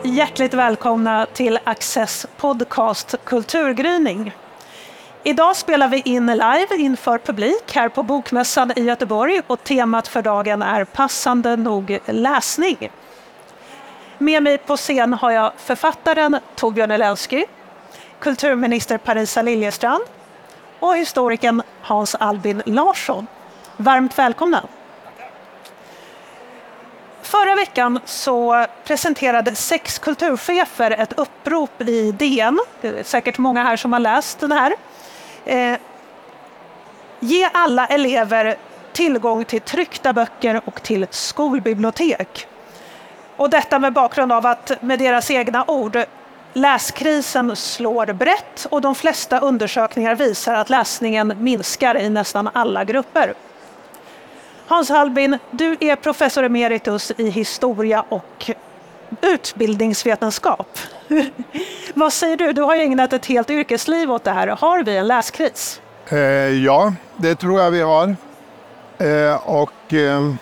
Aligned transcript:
Och 0.00 0.06
hjärtligt 0.06 0.54
välkomna 0.54 1.26
till 1.32 1.58
Access 1.64 2.26
podcast 2.36 3.14
Kulturgryning. 3.24 4.32
Idag 5.22 5.56
spelar 5.56 5.88
vi 5.88 6.02
in 6.04 6.26
live 6.26 6.76
inför 6.76 7.18
publik 7.18 7.72
här 7.74 7.88
på 7.88 8.02
Bokmässan 8.02 8.72
i 8.76 8.82
Göteborg 8.82 9.40
och 9.46 9.64
temat 9.64 10.08
för 10.08 10.22
dagen 10.22 10.62
är 10.62 10.84
passande 10.84 11.56
nog 11.56 11.98
läsning. 12.06 12.90
Med 14.18 14.42
mig 14.42 14.58
på 14.58 14.76
scen 14.76 15.12
har 15.12 15.30
jag 15.30 15.52
författaren 15.56 16.38
Torbjörn 16.54 16.90
Elensky, 16.90 17.44
kulturminister 18.20 18.98
Parisa 18.98 19.42
Liljestrand 19.42 20.04
och 20.80 20.96
historikern 20.96 21.62
Hans 21.82 22.14
Albin 22.14 22.62
Larsson. 22.66 23.26
Varmt 23.76 24.18
välkomna! 24.18 24.62
Förra 27.26 27.54
veckan 27.54 28.00
så 28.04 28.66
presenterade 28.84 29.54
sex 29.54 29.98
kulturchefer 29.98 30.90
ett 30.90 31.18
upprop 31.18 31.80
i 31.80 32.12
DN. 32.12 32.60
Det 32.80 32.88
är 32.88 33.02
säkert 33.02 33.38
många 33.38 33.64
här 33.64 33.76
som 33.76 33.92
har 33.92 34.00
läst 34.00 34.40
den 34.40 34.52
här. 34.52 34.72
Eh, 35.44 35.78
ge 37.20 37.50
alla 37.52 37.86
elever 37.86 38.56
tillgång 38.92 39.44
till 39.44 39.60
tryckta 39.60 40.12
böcker 40.12 40.60
och 40.64 40.82
till 40.82 41.06
skolbibliotek. 41.10 42.46
Och 43.36 43.50
detta 43.50 43.78
med 43.78 43.92
bakgrund 43.92 44.32
av 44.32 44.46
att, 44.46 44.82
med 44.82 44.98
deras 44.98 45.30
egna 45.30 45.64
ord, 45.66 45.98
läskrisen 46.52 47.56
slår 47.56 48.12
brett 48.12 48.66
och 48.70 48.80
de 48.80 48.94
flesta 48.94 49.40
undersökningar 49.40 50.14
visar 50.14 50.54
att 50.54 50.70
läsningen 50.70 51.32
minskar 51.38 51.96
i 51.96 52.08
nästan 52.10 52.50
alla 52.52 52.84
grupper. 52.84 53.34
Hans 54.68 54.90
Albin, 54.90 55.38
du 55.50 55.76
är 55.80 55.96
professor 55.96 56.44
emeritus 56.44 57.12
i 57.16 57.30
historia 57.30 58.04
och 58.08 58.50
utbildningsvetenskap. 59.22 60.78
Vad 61.94 62.12
säger 62.12 62.36
du? 62.36 62.52
Du 62.52 62.62
har 62.62 62.76
ju 62.76 62.82
ägnat 62.82 63.12
ett 63.12 63.26
helt 63.26 63.50
yrkesliv 63.50 64.12
åt 64.12 64.24
det 64.24 64.30
här. 64.30 64.46
Har 64.48 64.82
vi 64.82 64.96
en 64.96 65.06
läskris? 65.06 65.80
Eh, 66.08 66.18
ja, 66.18 66.94
det 67.16 67.34
tror 67.34 67.60
jag 67.60 67.70
vi 67.70 67.80
har. 67.80 68.16
Eh, 68.98 69.48
och 69.48 69.92
eh, 69.92 70.34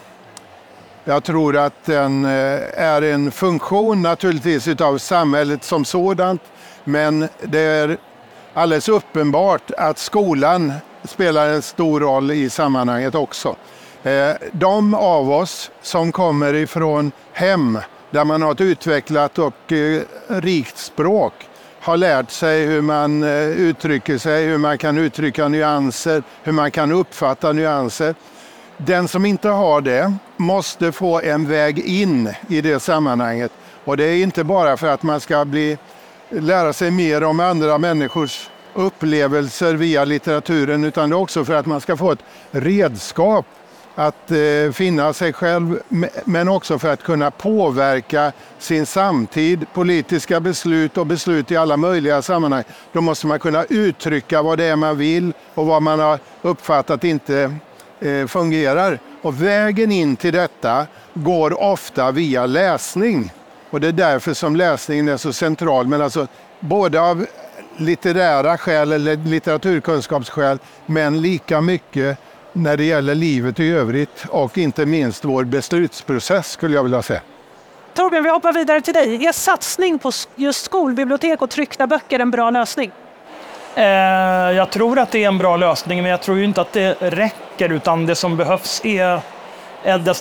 jag 1.05 1.25
tror 1.25 1.56
att 1.56 1.84
den 1.84 2.25
eh, 2.25 2.30
är 2.75 3.02
en 3.02 3.30
funktion 3.30 4.02
naturligtvis 4.02 4.69
utav 4.69 4.98
samhället 4.98 5.64
som 5.64 5.84
sådant. 5.84 6.42
Men 6.84 7.28
det 7.42 7.61
är 7.61 7.98
alldeles 8.55 8.89
uppenbart 8.89 9.70
att 9.78 9.98
skolan 9.98 10.72
spelar 11.05 11.48
en 11.48 11.62
stor 11.62 12.00
roll 12.00 12.30
i 12.30 12.50
sammanhanget 12.50 13.14
också. 13.14 13.56
Eh, 14.05 14.33
de 14.52 14.94
av 14.94 15.30
oss 15.30 15.70
som 15.83 16.12
kommer 16.12 16.55
ifrån 16.55 17.12
hem 17.33 17.78
där 18.11 18.24
man 18.24 18.42
har 18.42 18.52
ett 18.52 18.61
utvecklat 18.61 19.38
och 19.38 19.72
eh, 19.72 20.02
rikt 20.28 20.78
språk 20.78 21.33
har 21.80 21.96
lärt 21.96 22.30
sig 22.30 22.66
hur 22.66 22.83
man 22.83 23.22
eh, 23.22 23.48
uttrycker 23.48 24.19
sig, 24.19 24.46
hur 24.46 24.58
man 24.58 24.79
kan 24.79 24.98
uttrycka 24.98 25.48
nyanser, 25.48 26.23
hur 26.42 26.52
man 26.52 26.70
kan 26.70 26.92
uppfatta 26.92 27.52
nyanser. 27.52 28.14
Den 28.77 29.08
som 29.08 29.27
inte 29.27 29.48
har 29.48 29.80
det 29.80 30.14
måste 30.36 30.92
få 30.92 31.20
en 31.20 31.48
väg 31.48 31.79
in 31.79 32.33
i 32.48 32.61
det 32.61 32.80
sammanhanget. 32.80 33.52
Och 33.84 33.96
det 33.96 34.05
är 34.05 34.23
inte 34.23 34.45
bara 34.45 34.77
för 34.77 34.86
att 34.86 35.02
man 35.02 35.20
ska 35.20 35.45
bli, 35.45 35.79
lära 36.29 36.73
sig 36.73 36.90
mer 36.90 37.24
om 37.24 37.40
andra 37.40 37.79
människors 37.79 38.50
upplevelser 38.74 39.74
via 39.74 40.05
litteraturen 40.05 40.84
utan 40.84 41.11
det 41.11 41.17
är 41.17 41.20
också 41.20 41.45
för 41.45 41.55
att 41.55 41.67
man 41.67 41.80
ska 41.80 41.96
få 41.96 42.12
ett 42.12 42.24
redskap 42.50 43.46
att 43.94 44.30
eh, 44.30 44.72
finna 44.72 45.12
sig 45.12 45.32
själv 45.32 45.80
men 46.24 46.48
också 46.48 46.78
för 46.78 46.92
att 46.92 47.02
kunna 47.02 47.30
påverka 47.30 48.32
sin 48.58 48.86
samtid, 48.86 49.66
politiska 49.74 50.40
beslut 50.40 50.98
och 50.98 51.06
beslut 51.06 51.50
i 51.50 51.56
alla 51.56 51.77
möjliga 51.77 52.22
sammanhang. 52.22 52.64
Då 52.92 53.00
måste 53.00 53.27
man 53.27 53.38
kunna 53.38 53.64
uttrycka 53.64 54.42
vad 54.42 54.58
det 54.58 54.64
är 54.64 54.77
man 54.77 54.98
vill 54.98 55.32
och 55.55 55.66
vad 55.66 55.82
man 55.82 56.00
har 56.00 56.18
uppfattat 56.42 57.05
inte 57.05 57.55
eh, 58.00 58.27
fungerar. 58.27 58.98
Och 59.22 59.42
vägen 59.42 59.92
in 59.92 60.16
till 60.16 60.32
detta 60.32 60.86
går 61.14 61.62
ofta 61.62 62.11
via 62.11 62.46
läsning. 62.46 63.32
Och 63.70 63.80
det 63.80 63.88
är 63.88 63.92
därför 63.92 64.34
som 64.34 64.56
läsningen 64.56 65.08
är 65.08 65.16
så 65.16 65.32
central. 65.32 65.86
Men 65.86 66.02
alltså, 66.02 66.26
både 66.61 67.00
av 67.00 67.26
litterära 67.76 68.58
skäl 68.58 68.92
eller 68.92 69.16
litteraturkunskapsskäl 69.16 70.58
men 70.86 71.22
lika 71.22 71.61
mycket 71.61 72.18
när 72.57 72.77
det 72.77 72.85
gäller 72.85 73.15
livet 73.15 73.61
i 73.61 73.70
övrigt 73.70 74.25
och 74.29 74.59
inte 74.59 74.87
minst 74.87 75.25
vår 75.25 75.45
beslutsprocess 75.45 76.51
skulle 76.51 76.75
jag 76.75 76.83
vilja 76.83 77.03
säga. 77.03 77.20
Torbjörn, 77.95 78.25
vi 78.25 78.31
hoppar 78.31 78.53
vidare 78.53 78.81
till 78.81 78.95
dig. 78.95 79.27
Är 79.27 79.33
satsning 79.33 79.98
på 79.98 80.13
just 80.37 80.65
skolbibliotek 80.65 81.42
och 81.42 81.51
tryckta 81.51 81.87
böcker 81.87 82.19
en 82.19 82.31
bra 82.31 82.51
lösning? 82.51 82.91
Eh, 83.75 83.85
jag 84.57 84.70
tror 84.70 84.98
att 84.98 85.11
det 85.11 85.25
är 85.25 85.29
en 85.29 85.39
bra 85.39 85.57
lösning, 85.57 86.03
men 86.03 86.11
jag 86.11 86.23
tror 86.23 86.42
inte 86.42 86.61
att 86.61 86.73
det 86.73 86.97
räcker. 87.01 87.73
Utan 87.73 88.07
det 88.07 88.15
som 88.15 88.37
behövs 88.37 88.85
är 88.85 89.21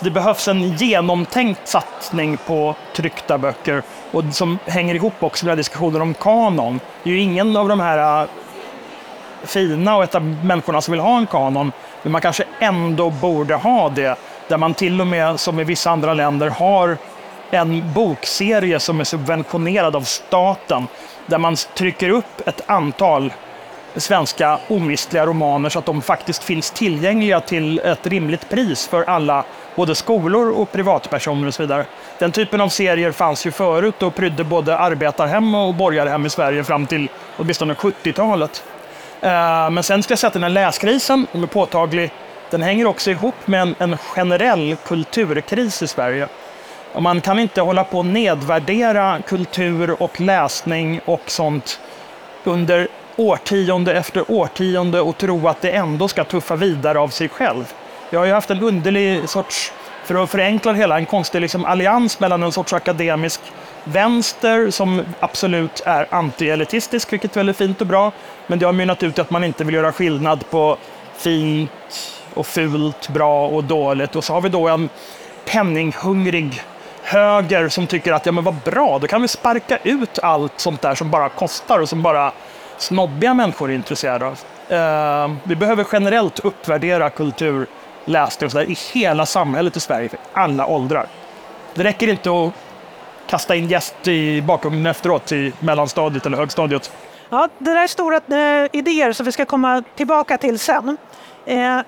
det 0.01 0.11
behövs 0.13 0.47
en 0.47 0.61
genomtänkt 0.61 1.67
satsning 1.67 2.37
på 2.37 2.75
tryckta 2.95 3.37
böcker 3.37 3.83
och 4.11 4.23
som 4.31 4.59
hänger 4.65 4.95
ihop 4.95 5.13
också 5.23 5.45
med 5.45 5.57
diskussionen 5.57 6.01
om 6.01 6.13
kanon. 6.13 6.79
Det 7.03 7.09
är 7.09 7.13
ju 7.13 7.19
ingen 7.19 7.57
av 7.57 7.69
de 7.69 7.79
här 7.79 8.21
eh, 8.23 8.29
fina 9.43 9.95
och 9.95 10.21
människorna 10.21 10.81
som 10.81 10.91
vill 10.91 11.01
ha 11.01 11.17
en 11.17 11.27
kanon 11.27 11.71
men 12.03 12.11
man 12.11 12.21
kanske 12.21 12.43
ändå 12.59 13.09
borde 13.09 13.55
ha 13.55 13.89
det. 13.89 14.15
Där 14.47 14.57
man 14.57 14.73
till 14.73 15.01
och 15.01 15.07
med, 15.07 15.39
som 15.39 15.59
i 15.59 15.63
vissa 15.63 15.91
andra 15.91 16.13
länder, 16.13 16.49
har 16.49 16.97
en 17.51 17.93
bokserie 17.93 18.79
som 18.79 18.99
är 18.99 19.03
subventionerad 19.03 19.95
av 19.95 20.01
staten. 20.01 20.87
Där 21.25 21.37
man 21.37 21.55
trycker 21.55 22.09
upp 22.09 22.47
ett 22.47 22.61
antal 22.65 23.33
svenska 23.95 24.59
omistliga 24.67 25.25
romaner 25.25 25.69
så 25.69 25.79
att 25.79 25.85
de 25.85 26.01
faktiskt 26.01 26.43
finns 26.43 26.71
tillgängliga 26.71 27.39
till 27.39 27.79
ett 27.79 28.07
rimligt 28.07 28.49
pris 28.49 28.87
för 28.87 29.03
alla, 29.03 29.43
både 29.75 29.95
skolor 29.95 30.51
och 30.51 30.71
privatpersoner 30.71 31.47
och 31.47 31.53
så 31.53 31.63
vidare. 31.63 31.85
Den 32.19 32.31
typen 32.31 32.61
av 32.61 32.69
serier 32.69 33.11
fanns 33.11 33.45
ju 33.45 33.51
förut 33.51 34.03
och 34.03 34.15
prydde 34.15 34.43
både 34.43 34.77
arbetarhem 34.77 35.55
och 35.55 35.73
borgarhem 35.73 36.25
i 36.25 36.29
Sverige 36.29 36.63
fram 36.63 36.85
till 36.85 37.09
åtminstone 37.37 37.73
70-talet. 37.73 38.63
Eh, 39.23 39.69
men 39.69 39.83
sen 39.83 40.03
ska 40.03 40.11
jag 40.11 40.19
säga 40.19 40.27
att 40.27 40.33
den 40.33 40.43
här 40.43 40.49
läskrisen, 40.49 41.27
som 41.31 41.43
är 41.43 41.47
påtaglig, 41.47 42.11
den 42.49 42.61
hänger 42.61 42.85
också 42.85 43.11
ihop 43.11 43.35
med 43.45 43.61
en, 43.61 43.75
en 43.79 43.97
generell 43.97 44.75
kulturkris 44.85 45.81
i 45.81 45.87
Sverige. 45.87 46.27
Och 46.93 47.03
man 47.03 47.21
kan 47.21 47.39
inte 47.39 47.61
hålla 47.61 47.83
på 47.83 47.97
och 47.97 48.05
nedvärdera 48.05 49.21
kultur 49.27 50.01
och 50.03 50.21
läsning 50.21 51.01
och 51.05 51.21
sånt 51.25 51.79
under 52.43 52.87
årtionde 53.15 53.93
efter 53.93 54.31
årtionde 54.31 55.01
och 55.01 55.17
tro 55.17 55.47
att 55.47 55.61
det 55.61 55.71
ändå 55.71 56.07
ska 56.07 56.23
tuffa 56.23 56.55
vidare 56.55 56.99
av 56.99 57.07
sig 57.07 57.29
själv. 57.29 57.73
Jag 58.09 58.19
har 58.19 58.25
ju 58.25 58.33
haft 58.33 58.51
en 58.51 58.63
underlig 58.63 59.29
sorts, 59.29 59.73
för 60.03 60.23
att 60.23 60.29
förenkla 60.29 60.71
det 60.71 60.77
hela, 60.77 60.97
en 60.97 61.05
konstig 61.05 61.41
liksom 61.41 61.65
allians 61.65 62.19
mellan 62.19 62.43
en 62.43 62.51
sorts 62.51 62.73
akademisk 62.73 63.41
vänster 63.83 64.71
som 64.71 65.01
absolut 65.19 65.81
är 65.85 66.07
anti-elitistisk, 66.09 67.11
vilket 67.11 67.31
är 67.31 67.39
väldigt 67.39 67.57
fint 67.57 67.81
och 67.81 67.87
bra. 67.87 68.11
Men 68.47 68.59
det 68.59 68.65
har 68.65 68.73
mynnat 68.73 69.03
ut 69.03 69.17
i 69.17 69.21
att 69.21 69.29
man 69.29 69.43
inte 69.43 69.63
vill 69.63 69.75
göra 69.75 69.91
skillnad 69.91 70.49
på 70.49 70.77
fint 71.17 71.71
och 72.33 72.47
fult, 72.47 73.09
bra 73.09 73.47
och 73.47 73.63
dåligt. 73.63 74.15
Och 74.15 74.23
så 74.23 74.33
har 74.33 74.41
vi 74.41 74.49
då 74.49 74.67
en 74.67 74.89
penninghungrig 75.45 76.61
höger 77.03 77.69
som 77.69 77.87
tycker 77.87 78.13
att 78.13 78.25
ja 78.25 78.31
men 78.31 78.43
vad 78.43 78.55
bra, 78.55 78.99
då 78.99 79.07
kan 79.07 79.21
vi 79.21 79.27
sparka 79.27 79.77
ut 79.83 80.19
allt 80.19 80.59
sånt 80.59 80.81
där 80.81 80.95
som 80.95 81.09
bara 81.09 81.29
kostar 81.29 81.79
och 81.79 81.89
som 81.89 82.01
bara 82.01 82.31
snobbiga 82.77 83.33
människor 83.33 83.71
är 83.71 83.75
intresserade 83.75 84.25
av. 84.25 84.39
Uh, 84.71 85.35
vi 85.43 85.55
behöver 85.55 85.85
generellt 85.91 86.39
uppvärdera 86.39 87.09
kulturläsning 87.09 88.45
och 88.45 88.51
sådär 88.51 88.69
i 88.69 88.77
hela 88.93 89.25
samhället 89.25 89.77
i 89.77 89.79
Sverige, 89.79 90.09
för 90.09 90.19
alla 90.33 90.67
åldrar. 90.67 91.07
Det 91.73 91.83
räcker 91.83 92.07
inte 92.07 92.29
att 92.29 92.53
kasta 93.27 93.55
in 93.55 93.67
gäst 93.67 94.07
i 94.07 94.41
bakgrunden 94.41 94.85
efteråt 94.85 95.31
i 95.31 95.53
mellanstadiet 95.59 96.25
eller 96.25 96.37
högstadiet. 96.37 96.91
Ja, 97.29 97.49
det 97.57 97.73
där 97.73 97.83
är 97.83 97.87
stora 97.87 98.15
eh, 98.15 98.69
idéer 98.73 99.13
som 99.13 99.25
vi 99.25 99.31
ska 99.31 99.45
komma 99.45 99.83
tillbaka 99.95 100.37
till 100.37 100.59
sen. 100.59 100.97
Eh, 101.45 101.79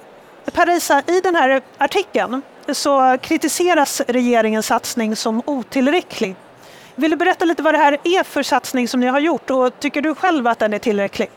Parisa, 0.53 1.01
i 1.07 1.21
den 1.21 1.35
här 1.35 1.61
artikeln 1.77 2.41
så 2.67 3.17
kritiseras 3.21 4.01
regeringens 4.07 4.65
satsning 4.67 5.15
som 5.15 5.41
otillräcklig. 5.45 6.35
Vill 6.95 7.11
du 7.11 7.17
berätta 7.17 7.45
lite 7.45 7.63
vad 7.63 7.73
det 7.73 7.77
här 7.77 7.97
är 8.03 8.23
för 8.23 8.43
satsning 8.43 8.88
som 8.88 8.99
ni 8.99 9.07
har 9.07 9.19
gjort 9.19 9.49
och 9.49 9.79
tycker 9.79 10.01
du 10.01 10.15
själv 10.15 10.47
att 10.47 10.59
den 10.59 10.73
är 10.73 10.79
tillräcklig? 10.79 11.29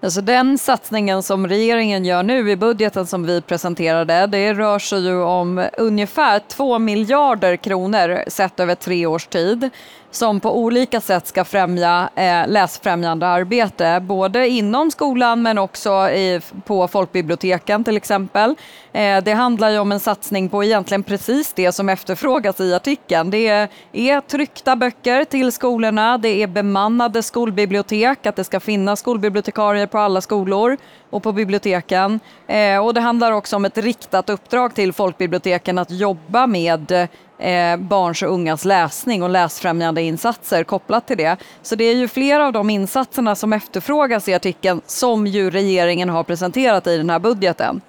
Alltså 0.00 0.20
den 0.20 0.58
satsningen 0.58 1.22
som 1.22 1.46
regeringen 1.46 2.04
gör 2.04 2.22
nu 2.22 2.50
i 2.50 2.56
budgeten 2.56 3.06
som 3.06 3.26
vi 3.26 3.40
presenterade, 3.40 4.26
det 4.26 4.54
rör 4.54 4.78
sig 4.78 5.06
ju 5.06 5.22
om 5.22 5.66
ungefär 5.78 6.38
2 6.38 6.78
miljarder 6.78 7.56
kronor 7.56 8.24
sett 8.28 8.60
över 8.60 8.74
tre 8.74 9.06
års 9.06 9.26
tid 9.26 9.70
som 10.14 10.40
på 10.40 10.58
olika 10.58 11.00
sätt 11.00 11.26
ska 11.26 11.44
främja 11.44 12.08
eh, 12.14 12.48
läsfrämjande 12.48 13.26
arbete, 13.26 14.00
både 14.02 14.48
inom 14.48 14.90
skolan 14.90 15.42
men 15.42 15.58
också 15.58 15.90
i, 16.10 16.40
på 16.64 16.88
folkbiblioteken 16.88 17.84
till 17.84 17.96
exempel. 17.96 18.54
Eh, 18.92 19.24
det 19.24 19.32
handlar 19.32 19.70
ju 19.70 19.78
om 19.78 19.92
en 19.92 20.00
satsning 20.00 20.48
på 20.48 20.64
egentligen 20.64 21.02
precis 21.02 21.52
det 21.52 21.72
som 21.72 21.88
efterfrågas 21.88 22.60
i 22.60 22.74
artikeln. 22.74 23.30
Det 23.30 23.48
är, 23.48 23.68
är 23.92 24.20
tryckta 24.20 24.76
böcker 24.76 25.24
till 25.24 25.52
skolorna, 25.52 26.18
det 26.18 26.42
är 26.42 26.46
bemannade 26.46 27.22
skolbibliotek, 27.22 28.26
att 28.26 28.36
det 28.36 28.44
ska 28.44 28.60
finnas 28.60 29.00
skolbibliotekarier 29.00 29.86
på 29.86 29.98
alla 29.98 30.20
skolor 30.20 30.76
och 31.14 31.22
på 31.22 31.32
biblioteken. 31.32 32.20
Eh, 32.46 32.78
och 32.78 32.94
det 32.94 33.00
handlar 33.00 33.32
också 33.32 33.56
om 33.56 33.64
ett 33.64 33.78
riktat 33.78 34.30
uppdrag 34.30 34.74
till 34.74 34.92
folkbiblioteken 34.92 35.78
att 35.78 35.90
jobba 35.90 36.46
med 36.46 36.92
eh, 37.38 37.76
barns 37.76 38.22
och 38.22 38.32
ungas 38.32 38.64
läsning 38.64 39.22
och 39.22 39.30
läsfrämjande 39.30 40.02
insatser 40.02 40.64
kopplat 40.64 41.06
till 41.06 41.16
det. 41.16 41.36
Så 41.62 41.74
det 41.74 41.84
är 41.84 41.94
ju 41.94 42.08
flera 42.08 42.46
av 42.46 42.52
de 42.52 42.70
insatserna 42.70 43.34
som 43.34 43.52
efterfrågas 43.52 44.28
i 44.28 44.34
artikeln 44.34 44.80
som 44.86 45.26
ju 45.26 45.50
regeringen 45.50 46.08
har 46.08 46.24
presenterat 46.24 46.86
i 46.86 46.96
den 46.96 47.10
här 47.10 47.18
budgeten. 47.18 47.80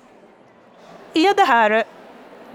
Är 1.13 1.36
det 1.36 1.45
här 1.45 1.83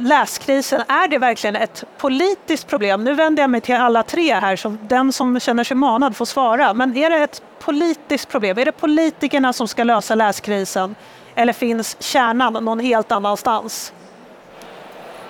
läskrisen, 0.01 0.83
är 0.89 1.09
det 1.09 1.19
verkligen 1.19 1.57
ett 1.57 1.85
politiskt 1.99 2.67
problem? 2.67 3.05
Nu 3.05 3.15
vänder 3.15 3.43
jag 3.43 3.51
mig 3.51 3.61
till 3.61 3.75
alla 3.75 4.03
tre 4.03 4.35
här, 4.35 4.57
så 4.57 4.77
den 4.83 5.13
som 5.13 5.41
känner 5.41 5.65
sig 5.65 5.77
manad 5.77 6.17
får 6.17 6.25
svara. 6.25 6.75
Men 6.75 6.97
är 6.97 7.11
det 7.11 7.17
ett 7.17 7.43
politiskt 7.59 8.29
problem? 8.29 8.59
Är 8.59 8.65
det 8.65 8.73
politikerna 8.73 9.53
som 9.53 9.69
ska 9.69 9.85
lösa 9.85 10.15
läskrisen? 10.15 10.95
Eller 11.35 11.53
finns 11.53 11.97
kärnan 12.03 12.53
någon 12.53 12.81
helt 12.81 13.13
annanstans? 13.13 13.93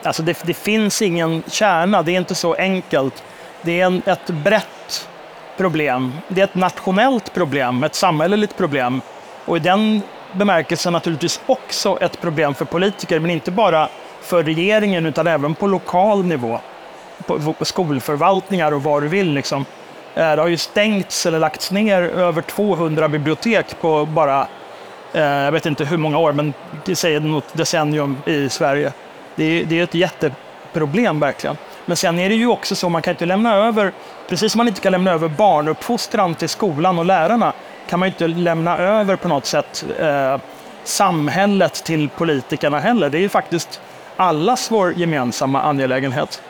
Alltså 0.02 0.22
det, 0.22 0.43
det 0.44 0.55
finns 0.55 1.02
ingen 1.02 1.43
kärna, 1.46 2.02
det 2.02 2.12
är 2.12 2.17
inte 2.17 2.34
så 2.34 2.55
enkelt. 2.55 3.22
Det 3.62 3.81
är 3.81 3.87
en, 3.87 4.02
ett 4.06 4.31
brett 4.31 5.08
problem. 5.56 6.12
Det 6.28 6.40
är 6.40 6.44
ett 6.44 6.55
nationellt 6.55 7.34
problem, 7.34 7.84
ett 7.84 7.94
samhälleligt 7.94 8.56
problem. 8.56 9.00
Och 9.44 9.56
i 9.56 9.61
den 9.61 10.02
bemärkelsen 10.32 10.93
naturligtvis 10.93 11.40
också 11.46 11.99
ett 12.00 12.20
problem 12.20 12.55
för 12.55 12.64
politiker, 12.64 13.19
men 13.19 13.31
inte 13.31 13.50
bara 13.50 13.88
för 14.20 14.43
regeringen 14.43 15.06
utan 15.06 15.26
även 15.26 15.55
på 15.55 15.67
lokal 15.67 16.25
nivå. 16.25 16.61
På 17.26 17.55
skolförvaltningar 17.64 18.72
och 18.72 18.82
vad 18.82 19.02
du 19.02 19.08
vill. 19.08 19.32
Liksom. 19.32 19.64
Eh, 20.14 20.37
det 20.37 20.43
har 20.43 20.49
ju 20.49 20.56
stängts 20.56 21.26
eller 21.26 21.38
lagts 21.38 21.70
ner 21.70 22.02
över 22.02 22.43
200 22.43 23.08
bibliotek 23.08 23.81
på 23.81 24.06
bara, 24.06 24.46
eh, 25.12 25.22
jag 25.22 25.52
vet 25.52 25.67
inte 25.67 25.84
hur 25.84 25.96
många 25.96 26.19
år, 26.19 26.32
men 26.32 26.55
det 26.84 26.96
säger 26.96 27.20
något 27.20 27.55
decennium 27.55 28.17
i 28.26 28.49
Sverige. 28.49 28.93
Det 29.37 29.44
är, 29.44 29.64
det 29.64 29.78
är 29.78 29.84
ett 29.84 29.94
jätteproblem 29.94 31.20
verkligen. 31.20 31.56
Men 31.87 31.96
sen 31.96 32.19
är 32.19 32.28
det 32.28 32.34
ju 32.34 32.46
också 32.46 32.75
så, 32.75 32.88
man 32.88 33.02
kan 33.02 33.11
inte 33.11 33.26
lämna 33.26 33.55
över, 33.55 33.93
precis 34.28 34.52
som 34.52 34.58
man 34.58 34.69
inte 34.69 34.81
kan 34.81 34.93
lämna 34.93 35.11
över 35.11 35.28
barnuppfostran 35.28 36.34
till 36.34 36.49
skolan 36.49 36.99
och 36.99 37.05
lärarna, 37.05 37.52
kan 37.88 37.99
man 37.99 38.08
inte 38.08 38.26
lämna 38.26 38.78
över 38.78 39.17
på 39.17 39.28
något 39.28 39.46
sätt 39.46 39.84
eh, 39.99 40.37
samhället 40.84 41.84
till 41.84 42.08
politikerna 42.08 42.78
heller. 42.78 43.11
Det 43.11 43.19
är 43.19 43.20
ju 43.20 43.28
faktiskt 43.28 43.81
allas 44.20 44.70
vår 44.70 44.93
gemensamma 44.93 45.62
angelägenhet. 45.62 46.43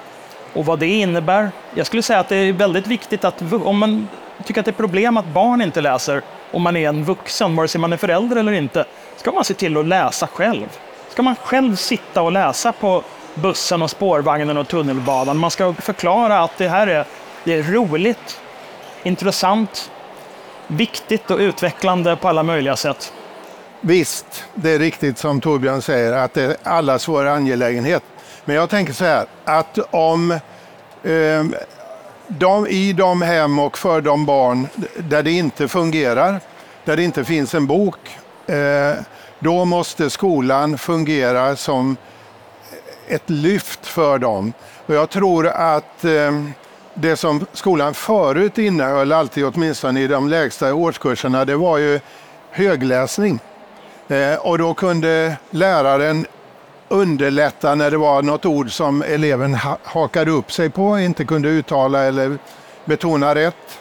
Och 0.52 0.66
vad 0.66 0.78
det 0.78 0.86
innebär? 0.86 1.50
Jag 1.74 1.86
skulle 1.86 2.02
säga 2.02 2.18
att 2.18 2.28
det 2.28 2.36
är 2.36 2.52
väldigt 2.52 2.86
viktigt 2.86 3.24
att 3.24 3.42
om 3.52 3.78
man 3.78 4.08
tycker 4.44 4.60
att 4.60 4.64
det 4.64 4.70
är 4.70 4.72
problem 4.72 5.16
att 5.16 5.26
barn 5.26 5.62
inte 5.62 5.80
läser, 5.80 6.22
om 6.50 6.62
man 6.62 6.76
är 6.76 6.88
en 6.88 7.04
vuxen, 7.04 7.56
vare 7.56 7.68
sig 7.68 7.80
man 7.80 7.92
är 7.92 7.96
förälder 7.96 8.36
eller 8.36 8.52
inte, 8.52 8.84
ska 9.16 9.32
man 9.32 9.44
se 9.44 9.54
till 9.54 9.76
att 9.76 9.86
läsa 9.86 10.26
själv 10.26 10.68
ska 11.10 11.22
man 11.22 11.36
själv 11.36 11.76
sitta 11.76 12.22
och 12.22 12.32
läsa 12.32 12.72
på 12.72 13.02
bussen 13.34 13.82
och 13.82 13.90
spårvagnen 13.90 14.56
och 14.56 14.68
tunnelbanan. 14.68 15.36
Man 15.36 15.50
ska 15.50 15.74
förklara 15.74 16.40
att 16.40 16.58
det 16.58 16.68
här 16.68 16.86
är, 16.86 17.04
det 17.44 17.52
är 17.52 17.62
roligt, 17.62 18.40
intressant, 19.02 19.90
viktigt 20.66 21.30
och 21.30 21.38
utvecklande 21.38 22.16
på 22.16 22.28
alla 22.28 22.42
möjliga 22.42 22.76
sätt. 22.76 23.12
Visst, 23.82 24.44
det 24.54 24.70
är 24.70 24.78
riktigt 24.78 25.18
som 25.18 25.40
Torbjörn 25.40 25.82
säger 25.82 26.12
att 26.12 26.34
det 26.34 26.42
är 26.42 26.56
allas 26.62 27.08
vår 27.08 27.26
angelägenhet. 27.26 28.02
Men 28.44 28.56
jag 28.56 28.70
tänker 28.70 28.92
så 28.92 29.04
här 29.04 29.26
att 29.44 29.78
om 29.90 30.30
eh, 31.02 31.44
de, 32.28 32.66
i 32.66 32.92
de 32.92 33.22
hem 33.22 33.58
och 33.58 33.78
för 33.78 34.00
de 34.00 34.26
barn 34.26 34.68
där 34.98 35.22
det 35.22 35.32
inte 35.32 35.68
fungerar, 35.68 36.40
där 36.84 36.96
det 36.96 37.02
inte 37.02 37.24
finns 37.24 37.54
en 37.54 37.66
bok, 37.66 38.18
eh, 38.46 38.92
då 39.38 39.64
måste 39.64 40.10
skolan 40.10 40.78
fungera 40.78 41.56
som 41.56 41.96
ett 43.08 43.30
lyft 43.30 43.86
för 43.86 44.18
dem. 44.18 44.52
Och 44.86 44.94
jag 44.94 45.10
tror 45.10 45.46
att 45.46 46.04
eh, 46.04 46.44
det 46.94 47.16
som 47.16 47.46
skolan 47.52 47.94
förut 47.94 48.58
innehöll, 48.58 49.12
alltid 49.12 49.44
åtminstone 49.44 50.00
i 50.00 50.06
de 50.06 50.28
lägsta 50.28 50.74
årskurserna, 50.74 51.44
det 51.44 51.56
var 51.56 51.78
ju 51.78 52.00
högläsning. 52.50 53.40
Eh, 54.10 54.34
och 54.34 54.58
då 54.58 54.74
kunde 54.74 55.36
läraren 55.50 56.26
underlätta 56.88 57.74
när 57.74 57.90
det 57.90 57.96
var 57.96 58.22
något 58.22 58.46
ord 58.46 58.72
som 58.72 59.02
eleven 59.02 59.54
hakade 59.82 60.30
upp 60.30 60.52
sig 60.52 60.70
på, 60.70 60.98
inte 60.98 61.24
kunde 61.24 61.48
uttala 61.48 62.02
eller 62.02 62.38
betona 62.84 63.34
rätt. 63.34 63.78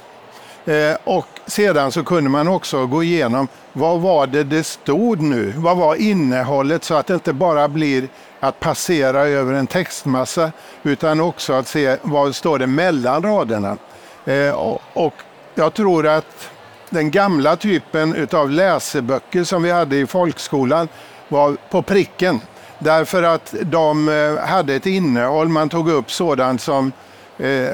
Eh, 0.66 0.98
och 1.04 1.26
sedan 1.46 1.92
så 1.92 2.04
kunde 2.04 2.30
man 2.30 2.48
också 2.48 2.86
gå 2.86 3.04
igenom 3.04 3.48
vad 3.74 4.00
var 4.00 4.28
det 4.28 4.44
det 4.44 4.64
stod 4.64 5.22
nu? 5.22 5.54
Vad 5.58 5.78
var 5.78 5.96
innehållet 5.96 6.84
så 6.84 6.96
att 6.96 7.08
det 7.08 7.14
inte 7.14 7.34
bara 7.34 7.68
blir 7.68 8.08
att 8.40 8.60
passera 8.60 9.20
över 9.20 9.54
en 9.54 9.68
textmassa 9.68 10.52
utan 10.84 11.20
också 11.20 11.54
att 11.54 11.68
se 11.68 11.98
vad 12.02 12.36
står 12.36 12.60
det 12.60 12.68
mellan 12.68 13.24
raderna. 13.24 13.78
Eh, 14.25 14.78
och 14.94 15.14
jag 15.56 15.74
tror 15.74 16.08
att 16.08 16.50
den 16.89 17.12
gamla 17.12 17.56
typen 17.56 18.27
av 18.31 18.51
läseböcker 18.51 19.44
som 19.44 19.63
vi 19.63 19.71
hade 19.71 19.95
i 19.97 20.07
folkskolan 20.07 20.88
var 21.27 21.57
på 21.69 21.81
pricken. 21.81 22.41
Därför 22.80 23.24
att 23.24 23.56
de 23.62 24.09
eh, 24.09 24.47
hade 24.47 24.75
ett 24.75 24.86
innehåll, 24.86 25.47
man 25.47 25.69
tog 25.69 25.89
upp 25.89 26.12
sådant 26.12 26.62
som 26.62 26.91
eh, 27.38 27.69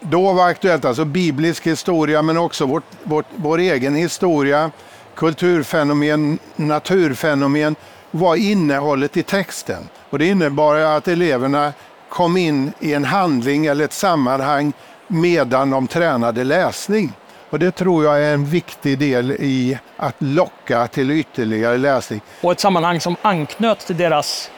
då 0.00 0.32
var 0.32 0.48
aktuellt, 0.48 0.84
alltså 0.84 1.04
biblisk 1.04 1.66
historia 1.66 2.22
men 2.22 2.36
också 2.36 2.66
vårt, 2.66 2.84
vårt, 3.02 3.26
vår 3.36 3.58
egen 3.58 3.94
historia, 3.94 4.70
kulturfenomen, 5.14 6.38
naturfenomen 6.56 7.76
var 8.10 8.36
innehållet 8.36 9.16
i 9.16 9.22
texten. 9.22 9.88
Och 10.10 10.18
det 10.18 10.26
innebar 10.26 10.76
att 10.76 11.08
eleverna 11.08 11.72
kom 12.08 12.36
in 12.36 12.72
i 12.80 12.94
en 12.94 13.04
handling 13.04 13.66
eller 13.66 13.84
ett 13.84 13.92
sammanhang 13.92 14.72
medan 15.08 15.70
de 15.70 15.86
tränade 15.86 16.44
läsning. 16.44 17.12
Och 17.54 17.60
det 17.60 17.70
tror 17.70 18.04
jag 18.04 18.22
är 18.22 18.34
en 18.34 18.44
viktig 18.44 18.98
del 18.98 19.30
i 19.30 19.78
att 19.96 20.14
locka 20.18 20.86
till 20.86 21.10
ytterligare 21.10 21.76
läsning. 21.76 22.20
Och 22.40 22.52
ett 22.52 22.60
sammanhang 22.60 23.00
som 23.00 23.16
anknöt 23.22 23.86
till 23.86 23.96
deras, 23.96 24.50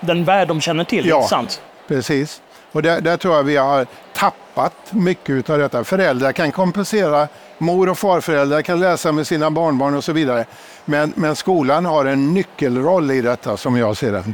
den 0.00 0.24
värld 0.24 0.48
de 0.48 0.60
känner 0.60 0.84
till, 0.84 1.06
ja, 1.06 1.28
sant? 1.28 1.62
precis. 1.88 2.42
Och 2.72 2.82
där, 2.82 3.00
där, 3.00 3.16
tror 3.16 3.34
jag 3.34 3.42
vi 3.42 3.56
har 3.56 3.86
tappat 4.12 4.72
mycket 4.90 5.50
av 5.50 5.58
detta. 5.58 5.84
Föräldrar 5.84 6.32
kan 6.32 6.52
kompensera, 6.52 7.28
mor 7.58 7.88
och 7.88 7.98
farföräldrar 7.98 8.62
kan 8.62 8.80
läsa 8.80 9.12
med 9.12 9.26
sina 9.26 9.50
barnbarn 9.50 9.94
och 9.94 10.04
så 10.04 10.12
vidare. 10.12 10.44
Men, 10.84 11.12
men 11.16 11.36
skolan 11.36 11.84
har 11.84 12.04
en 12.04 12.34
nyckelroll 12.34 13.10
i 13.10 13.20
detta 13.20 13.56
som 13.56 13.76
jag 13.76 13.96
ser 13.96 14.12
det. 14.12 14.24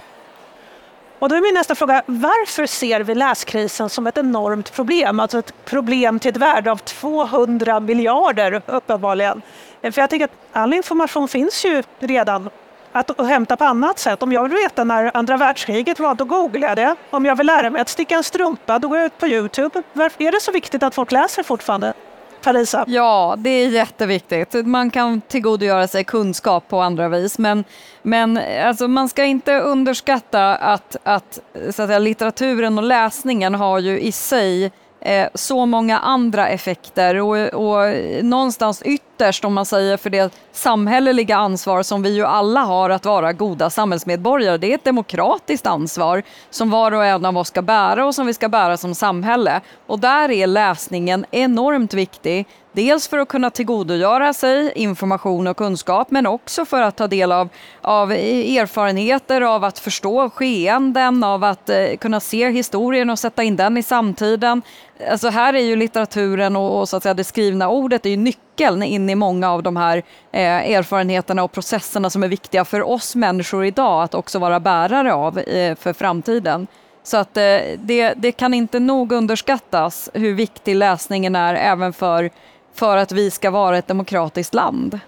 Och 1.23 1.29
då 1.29 1.35
är 1.35 1.41
min 1.41 1.55
nästa 1.55 1.75
fråga, 1.75 2.03
varför 2.07 2.67
ser 2.67 3.01
vi 3.01 3.15
läskrisen 3.15 3.89
som 3.89 4.07
ett 4.07 4.19
enormt 4.19 4.73
problem? 4.73 5.21
Alltså 5.21 5.39
ett 5.39 5.65
problem 5.65 6.19
till 6.19 6.31
ett 6.31 6.37
värde 6.37 6.73
av 6.73 6.77
200 6.77 7.81
miljarder 7.81 8.63
uppenbarligen. 8.67 9.43
För 9.83 10.01
jag 10.01 10.11
tänker 10.11 10.25
att 10.25 10.33
all 10.53 10.73
information 10.73 11.29
finns 11.29 11.65
ju 11.65 11.83
redan 11.99 12.51
att 12.93 13.27
hämta 13.27 13.57
på 13.57 13.65
annat 13.65 13.99
sätt. 13.99 14.23
Om 14.23 14.33
jag 14.33 14.43
vill 14.43 14.53
veta 14.53 14.85
när 14.85 15.11
andra 15.17 15.37
världskriget 15.37 16.01
var, 16.01 16.15
då 16.15 16.25
googlar 16.25 16.69
jag 16.69 16.77
det. 16.77 16.97
Om 17.11 17.25
jag 17.25 17.37
vill 17.37 17.47
lära 17.47 17.71
mig 17.71 17.81
att 17.83 17.89
sticka 17.89 18.17
en 18.17 18.25
strumpa, 18.25 18.79
då 18.79 18.89
går 18.89 18.99
jag 18.99 19.07
ut 19.07 19.19
på 19.19 19.27
Youtube. 19.27 19.83
Varför 19.93 20.23
är 20.23 20.33
det 20.33 20.41
så 20.41 20.53
viktigt 20.53 20.83
att 20.83 20.95
folk 20.95 21.13
läser 21.13 21.43
fortfarande? 21.43 21.93
Parisa? 22.43 22.85
Ja, 22.89 23.35
det 23.39 23.51
är 23.51 23.69
jätteviktigt. 23.69 24.67
Man 24.67 24.91
kan 24.91 25.21
tillgodogöra 25.21 25.89
sig 25.89 26.05
kunskap 26.05 26.69
på 26.69 26.81
andra 26.81 27.09
vis, 27.09 27.39
men, 27.39 27.65
men 28.03 28.41
alltså, 28.67 28.89
man 28.89 29.09
ska 29.09 29.25
inte 29.25 29.61
underskatta 29.61 30.55
att, 30.55 30.97
att, 31.03 31.39
så 31.55 31.69
att 31.69 31.89
säga, 31.89 31.99
litteraturen 31.99 32.79
och 32.79 32.85
läsningen 32.85 33.55
har 33.55 33.79
ju 33.79 34.01
i 34.01 34.13
sig 34.13 34.73
eh, 35.01 35.29
så 35.35 35.67
många 35.67 35.99
andra 35.99 36.49
effekter 36.49 37.15
och, 37.17 37.37
och 37.37 37.95
någonstans 38.23 38.83
ytterst 38.83 39.12
ytterst, 39.23 39.45
om 39.45 39.55
man 39.55 39.67
säger 39.67 39.97
för 39.97 40.11
det 40.11 40.33
samhälleliga 40.53 41.37
ansvar 41.37 41.83
som 41.83 42.03
vi 42.03 42.15
ju 42.15 42.25
alla 42.25 42.61
har 42.61 42.91
att 42.91 43.05
vara 43.05 43.33
goda 43.33 43.71
samhällsmedborgare. 43.71 44.59
Det 44.59 44.71
är 44.71 44.75
ett 44.75 44.85
demokratiskt 44.85 45.67
ansvar 45.67 46.23
som 46.51 46.71
var 46.71 46.93
och 46.93 47.05
en 47.05 47.25
av 47.25 47.39
oss 47.39 47.49
ska 47.49 47.63
bära 47.63 48.07
och 48.07 48.15
som 48.15 48.27
vi 48.27 48.35
ska 48.35 48.49
bära 48.49 48.77
som 48.77 48.95
samhälle. 48.95 49.61
Och 49.87 49.99
där 49.99 50.31
är 50.31 50.47
läsningen 50.47 51.27
enormt 51.31 51.95
viktig. 51.95 52.47
Dels 52.75 53.09
för 53.09 53.19
att 53.19 53.29
kunna 53.29 53.51
tillgodogöra 53.51 54.33
sig 54.33 54.73
information 54.75 55.47
och 55.47 55.57
kunskap 55.57 56.11
men 56.11 56.27
också 56.27 56.65
för 56.65 56.83
att 56.83 56.97
ta 56.97 57.07
del 57.07 57.33
av, 57.33 57.49
av 57.81 58.13
erfarenheter, 58.13 59.41
av 59.41 59.65
att 59.65 59.79
förstå 59.79 60.31
skeenden, 60.31 61.25
av 61.25 61.45
att 61.45 61.69
eh, 61.69 61.97
kunna 62.01 62.21
se 62.21 62.51
historien 62.51 63.11
och 63.11 63.19
sätta 63.19 63.43
in 63.43 63.57
den 63.57 63.77
i 63.77 63.83
samtiden. 63.83 64.63
Alltså 65.11 65.29
här 65.29 65.55
är 65.55 65.61
ju 65.61 65.77
litteraturen 65.77 66.57
och, 66.57 66.81
och 66.81 66.89
så 66.89 66.97
att 66.97 67.03
säga, 67.03 67.15
det 67.15 67.25
skrivna 67.25 67.69
ordet 67.69 68.07
är 68.07 68.11
ju 68.11 68.17
nyckeln 68.17 68.52
in 68.61 69.11
i 69.11 69.15
många 69.15 69.51
av 69.51 69.63
de 69.63 69.77
här 69.77 69.97
eh, 70.33 70.71
erfarenheterna 70.71 71.43
och 71.45 71.53
processerna 71.53 72.11
som 72.11 72.23
är 72.23 72.29
viktiga 72.29 72.65
för 72.65 72.83
oss 72.83 73.15
människor 73.15 73.65
idag 73.65 74.03
att 74.03 74.15
också 74.15 74.39
vara 74.39 74.61
bärare 74.61 75.15
av 75.15 75.39
eh, 75.39 75.77
för 75.77 75.93
framtiden. 75.93 76.67
Så 77.03 77.17
att 77.17 77.37
eh, 77.37 77.59
det, 77.79 78.15
det 78.17 78.33
kan 78.33 78.55
inte 78.55 78.79
nog 78.79 79.13
underskattas 79.13 80.11
hur 80.15 80.35
viktig 80.35 80.77
läsningen 80.77 81.37
är 81.37 81.55
även 81.55 81.93
för 81.93 82.31
för 82.75 82.97
att 82.97 83.13
vi 83.13 83.31
ska 83.31 83.51
vara 83.51 83.79
ett 83.79 83.87
demokratiskt 83.87 84.55
land. 84.55 85.01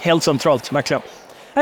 Helt 0.00 0.22
centralt, 0.22 0.72
verkligen. 0.72 1.02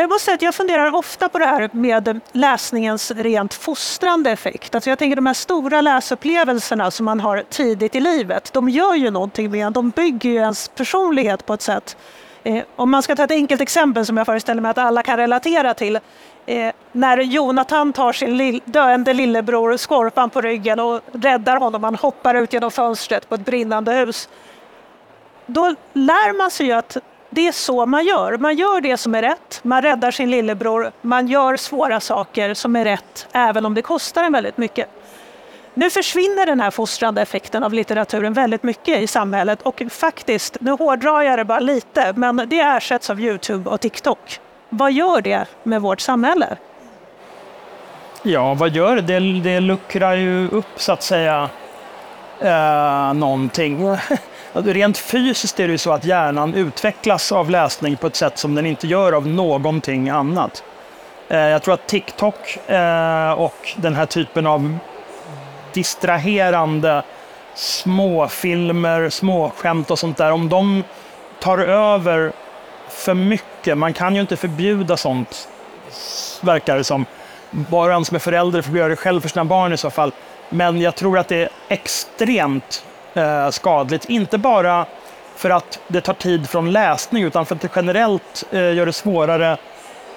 Jag 0.01 0.11
måste 0.11 0.25
säga 0.25 0.35
att 0.35 0.43
jag 0.43 0.55
funderar 0.55 0.95
ofta 0.95 1.29
på 1.29 1.39
det 1.39 1.47
här 1.47 1.71
med 1.73 2.21
läsningens 2.33 3.11
rent 3.11 3.55
fostrande 3.55 4.31
effekt. 4.31 4.75
Alltså 4.75 4.91
jag 4.91 4.99
tänker 4.99 5.17
de 5.17 5.27
här 5.27 5.35
stora 5.35 5.81
läsupplevelserna 5.81 6.91
som 6.91 7.05
man 7.05 7.21
har 7.21 7.45
tidigt 7.51 7.95
i 7.95 8.01
livet, 8.01 8.53
de 8.53 8.69
gör 8.69 8.95
ju 8.95 9.11
någonting 9.11 9.51
med 9.51 9.67
en. 9.67 9.73
De 9.73 9.91
bygger 9.91 10.31
ju 10.31 10.37
ens 10.37 10.69
personlighet 10.69 11.47
på 11.47 11.55
ett 11.55 11.63
sätt. 11.63 11.97
Eh, 12.43 12.65
om 12.77 12.91
man 12.91 13.03
ska 13.03 13.17
ta 13.17 13.25
ett 13.25 13.31
enkelt 13.31 13.61
exempel 13.61 14.07
som 14.07 14.17
jag 14.17 14.27
föreställer 14.27 14.63
mig 14.63 14.71
att 14.71 14.79
alla 14.79 15.03
kan 15.03 15.17
relatera 15.17 15.75
till. 15.75 15.99
Eh, 16.47 16.73
när 16.93 17.19
Jonathan 17.19 17.93
tar 17.93 18.13
sin 18.13 18.37
lill 18.37 18.63
döende 18.65 19.13
lillebror 19.13 19.77
Skorpan 19.77 20.31
på 20.31 20.41
ryggen 20.41 20.81
och 20.81 21.01
räddar 21.13 21.57
honom, 21.57 21.85
han 21.85 21.95
hoppar 21.95 22.35
ut 22.35 22.53
genom 22.53 22.71
fönstret 22.71 23.29
på 23.29 23.35
ett 23.35 23.45
brinnande 23.45 23.93
hus 23.93 24.29
då 25.47 25.75
lär 25.93 26.39
man 26.39 26.51
sig 26.51 26.67
ju 26.67 26.73
att 26.73 26.97
det 27.37 27.49
är 27.49 27.53
så 27.53 27.87
man 27.87 28.05
gör. 28.05 28.37
Man 28.39 28.57
gör 28.57 28.81
det 28.81 28.97
som 28.97 29.15
är 29.15 29.23
rätt, 29.23 29.61
man 29.63 29.83
räddar 29.83 30.11
sin 30.11 30.31
lillebror, 30.31 30.93
man 31.03 31.29
gör 31.29 31.57
svåra 31.57 32.01
saker 32.01 32.55
som 32.55 32.77
är 32.77 32.85
rätt, 32.85 33.29
även 33.33 33.67
om 33.67 33.75
det 33.75 33.83
kostar 33.83 34.25
en 34.25 34.33
väldigt 34.33 34.57
mycket. 34.57 34.89
Nu 35.75 35.91
försvinner 35.91 36.47
den 36.47 36.61
här 36.61 36.71
fostrande 36.71 37.23
effekten 37.23 37.65
av 37.65 37.73
litteraturen 37.73 38.33
väldigt 38.33 38.63
mycket 38.63 38.99
i 38.99 39.07
samhället 39.07 39.63
och 39.63 39.83
faktiskt, 39.91 40.57
nu 40.61 40.71
hårdrar 40.71 41.23
jag 41.23 41.39
det 41.39 41.45
bara 41.45 41.61
lite, 41.61 42.13
men 42.17 42.37
det 42.37 42.61
ersätts 42.61 43.11
av 43.11 43.21
Youtube 43.21 43.71
och 43.71 43.81
TikTok. 43.81 44.41
Vad 44.69 44.93
gör 44.93 45.21
det 45.21 45.47
med 45.63 45.83
vårt 45.83 46.01
samhälle? 46.01 46.57
Ja, 48.23 48.55
vad 48.55 48.71
gör 48.71 48.97
det? 48.97 49.03
Det, 49.03 49.41
det 49.41 49.61
luckrar 49.61 50.15
ju 50.15 50.49
upp 50.49 50.73
så 50.77 50.93
att 50.93 51.03
säga 51.03 51.51
eh, 52.41 53.15
någonting. 53.15 53.97
Rent 54.65 54.99
fysiskt 54.99 55.61
är 55.61 55.67
det 55.67 55.73
ju 55.73 55.79
så 55.79 55.93
att 55.93 56.05
hjärnan 56.05 56.55
utvecklas 56.55 57.33
av 57.33 57.51
läsning 57.51 57.97
på 57.97 58.07
ett 58.07 58.17
sätt 58.17 58.39
som 58.39 58.55
den 58.55 58.67
inte 58.67 58.87
gör 58.87 59.13
av 59.13 59.27
någonting 59.27 60.09
annat. 60.09 60.65
Eh, 61.29 61.39
jag 61.39 61.63
tror 61.63 61.75
att 61.75 61.87
TikTok 61.87 62.57
eh, 62.71 63.33
och 63.33 63.75
den 63.77 63.95
här 63.95 64.07
typen 64.07 64.47
av 64.47 64.79
distraherande 65.73 67.03
småfilmer, 67.55 69.11
småskämt 69.11 69.91
och 69.91 69.99
sånt 69.99 70.17
där, 70.17 70.33
om 70.33 70.49
de 70.49 70.85
tar 71.41 71.59
över 71.59 72.33
för 72.89 73.15
mycket, 73.15 73.79
man 73.79 73.93
kan 73.93 74.15
ju 74.15 74.21
inte 74.21 74.37
förbjuda 74.37 74.97
sånt, 74.97 75.49
verkar 76.41 76.77
det 76.77 76.85
som. 76.85 77.05
Bara 77.51 77.95
en 77.95 78.05
som 78.05 78.15
är 78.15 78.19
förälder 78.19 78.63
får 78.63 78.77
göra 78.77 78.89
det 78.89 78.97
själv 78.97 79.21
för 79.21 79.29
sina 79.29 79.45
barn 79.45 79.73
i 79.73 79.77
så 79.77 79.91
fall. 79.91 80.13
Men 80.49 80.81
jag 80.81 80.95
tror 80.95 81.19
att 81.19 81.29
det 81.29 81.43
är 81.43 81.49
extremt 81.69 82.85
eh, 83.17 83.51
skadligt. 83.51 84.05
Inte 84.05 84.39
bara 84.39 84.87
för 85.37 85.51
att 85.51 85.81
det 85.89 86.01
tar 86.01 86.15
tid 86.15 86.49
från 86.49 86.73
läsning 86.73 87.25
utan 87.25 87.47
för 87.47 87.55
att 87.55 87.61
det 87.61 87.71
generellt 87.77 88.45
eh, 88.51 88.75
gör 88.75 88.87
det 88.87 88.93
svårare 88.93 89.57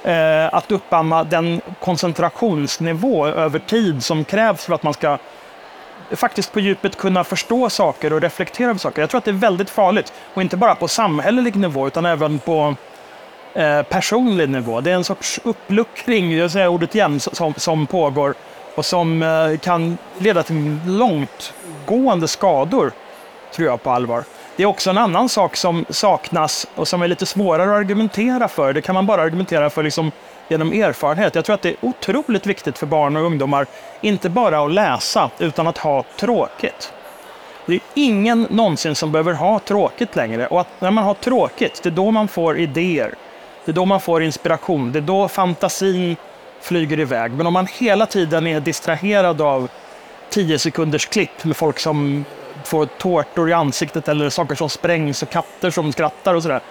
eh, 0.03 0.53
att 0.53 0.71
uppamma 0.71 1.23
den 1.23 1.61
koncentrationsnivå 1.79 3.27
över 3.27 3.59
tid 3.59 4.03
som 4.03 4.23
krävs 4.23 4.65
för 4.65 4.73
att 4.73 4.83
man 4.83 4.93
ska 4.93 5.17
faktiskt 6.11 6.53
på 6.53 6.59
djupet 6.59 6.97
kunna 6.97 7.23
förstå 7.23 7.69
saker 7.69 8.13
och 8.13 8.21
reflektera 8.21 8.69
över 8.69 8.79
saker. 8.79 9.01
Jag 9.01 9.09
tror 9.09 9.17
att 9.17 9.25
det 9.25 9.31
är 9.31 9.33
väldigt 9.33 9.69
farligt. 9.69 10.13
Och 10.33 10.41
inte 10.41 10.57
bara 10.57 10.75
på 10.75 10.87
samhällelig 10.87 11.55
nivå 11.55 11.87
utan 11.87 12.05
även 12.05 12.39
på 12.39 12.75
eh, 13.53 13.81
personlig 13.81 14.49
nivå. 14.49 14.81
Det 14.81 14.91
är 14.91 14.95
en 14.95 15.03
sorts 15.03 15.39
uppluckring, 15.43 16.37
jag 16.37 16.51
säger 16.51 16.67
ordet 16.67 16.95
igen, 16.95 17.19
som, 17.19 17.53
som 17.57 17.87
pågår 17.87 18.33
och 18.75 18.85
som 18.85 19.23
eh, 19.23 19.57
kan 19.57 19.97
leda 20.17 20.43
till 20.43 20.79
långt 20.85 21.53
långtgående 21.89 22.27
skador, 22.27 22.91
tror 23.55 23.67
jag 23.67 23.83
på 23.83 23.89
allvar. 23.89 24.23
Det 24.55 24.63
är 24.63 24.67
också 24.67 24.89
en 24.89 24.97
annan 24.97 25.29
sak 25.29 25.55
som 25.55 25.85
saknas 25.89 26.67
och 26.75 26.87
som 26.87 27.01
är 27.01 27.07
lite 27.07 27.25
svårare 27.25 27.71
att 27.71 27.79
argumentera 27.79 28.47
för. 28.47 28.73
Det 28.73 28.81
kan 28.81 28.95
man 28.95 29.05
bara 29.05 29.21
argumentera 29.21 29.69
för 29.69 29.83
liksom 29.83 30.11
genom 30.47 30.73
erfarenhet. 30.73 31.35
Jag 31.35 31.45
tror 31.45 31.53
att 31.53 31.61
det 31.61 31.69
är 31.69 31.75
otroligt 31.81 32.45
viktigt 32.45 32.77
för 32.77 32.85
barn 32.85 33.15
och 33.17 33.23
ungdomar, 33.23 33.65
inte 34.01 34.29
bara 34.29 34.65
att 34.65 34.71
läsa, 34.71 35.29
utan 35.39 35.67
att 35.67 35.77
ha 35.77 36.03
tråkigt. 36.19 36.93
Det 37.65 37.73
är 37.73 37.81
ingen 37.93 38.47
någonsin 38.49 38.95
som 38.95 39.11
behöver 39.11 39.33
ha 39.33 39.59
tråkigt 39.59 40.15
längre. 40.15 40.47
Och 40.47 40.61
att 40.61 40.81
när 40.81 40.91
man 40.91 41.03
har 41.03 41.13
tråkigt, 41.13 41.83
det 41.83 41.89
är 41.89 41.91
då 41.91 42.11
man 42.11 42.27
får 42.27 42.57
idéer. 42.57 43.15
Det 43.65 43.71
är 43.71 43.75
då 43.75 43.85
man 43.85 44.01
får 44.01 44.23
inspiration. 44.23 44.91
Det 44.91 44.99
är 44.99 45.01
då 45.01 45.27
fantasin 45.27 46.15
flyger 46.61 46.99
iväg. 46.99 47.31
Men 47.31 47.47
om 47.47 47.53
man 47.53 47.67
hela 47.79 48.05
tiden 48.05 48.47
är 48.47 48.59
distraherad 48.59 49.41
av 49.41 49.69
tio 50.29 50.59
sekunders 50.59 51.05
klipp 51.05 51.43
med 51.43 51.57
folk 51.57 51.79
som 51.79 52.25
får 52.63 52.85
tårtor 52.85 53.49
i 53.49 53.53
ansiktet 53.53 54.07
eller 54.07 54.29
saker 54.29 54.55
som 54.55 54.69
sprängs 54.69 55.23
och 55.23 55.29
katter 55.29 55.71
som 55.71 55.91
skrattar 55.91 56.35
och 56.35 56.43
sådär. 56.43 56.61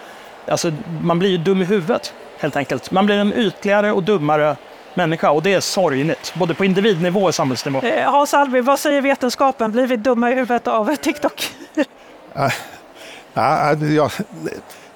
Alltså, 0.48 0.72
man 1.02 1.18
blir 1.18 1.30
ju 1.30 1.38
dum 1.38 1.62
i 1.62 1.64
huvudet 1.64 2.14
helt 2.38 2.56
enkelt. 2.56 2.90
Man 2.90 3.06
blir 3.06 3.16
en 3.16 3.32
ytligare 3.32 3.92
och 3.92 4.02
dummare 4.02 4.56
människa 4.94 5.30
och 5.30 5.42
det 5.42 5.54
är 5.54 5.60
sorgligt, 5.60 6.32
både 6.34 6.54
på 6.54 6.64
individnivå 6.64 7.22
och 7.24 7.34
samhällsnivå. 7.34 7.80
Eh, 7.80 8.10
Hans 8.10 8.34
Alvby, 8.34 8.60
vad 8.60 8.78
säger 8.78 9.00
vetenskapen? 9.00 9.72
Blir 9.72 9.86
vi 9.86 9.96
dumma 9.96 10.30
i 10.30 10.34
huvudet 10.34 10.66
av 10.66 10.96
TikTok? 10.96 11.50
ja, 12.32 12.50
ja, 13.80 14.10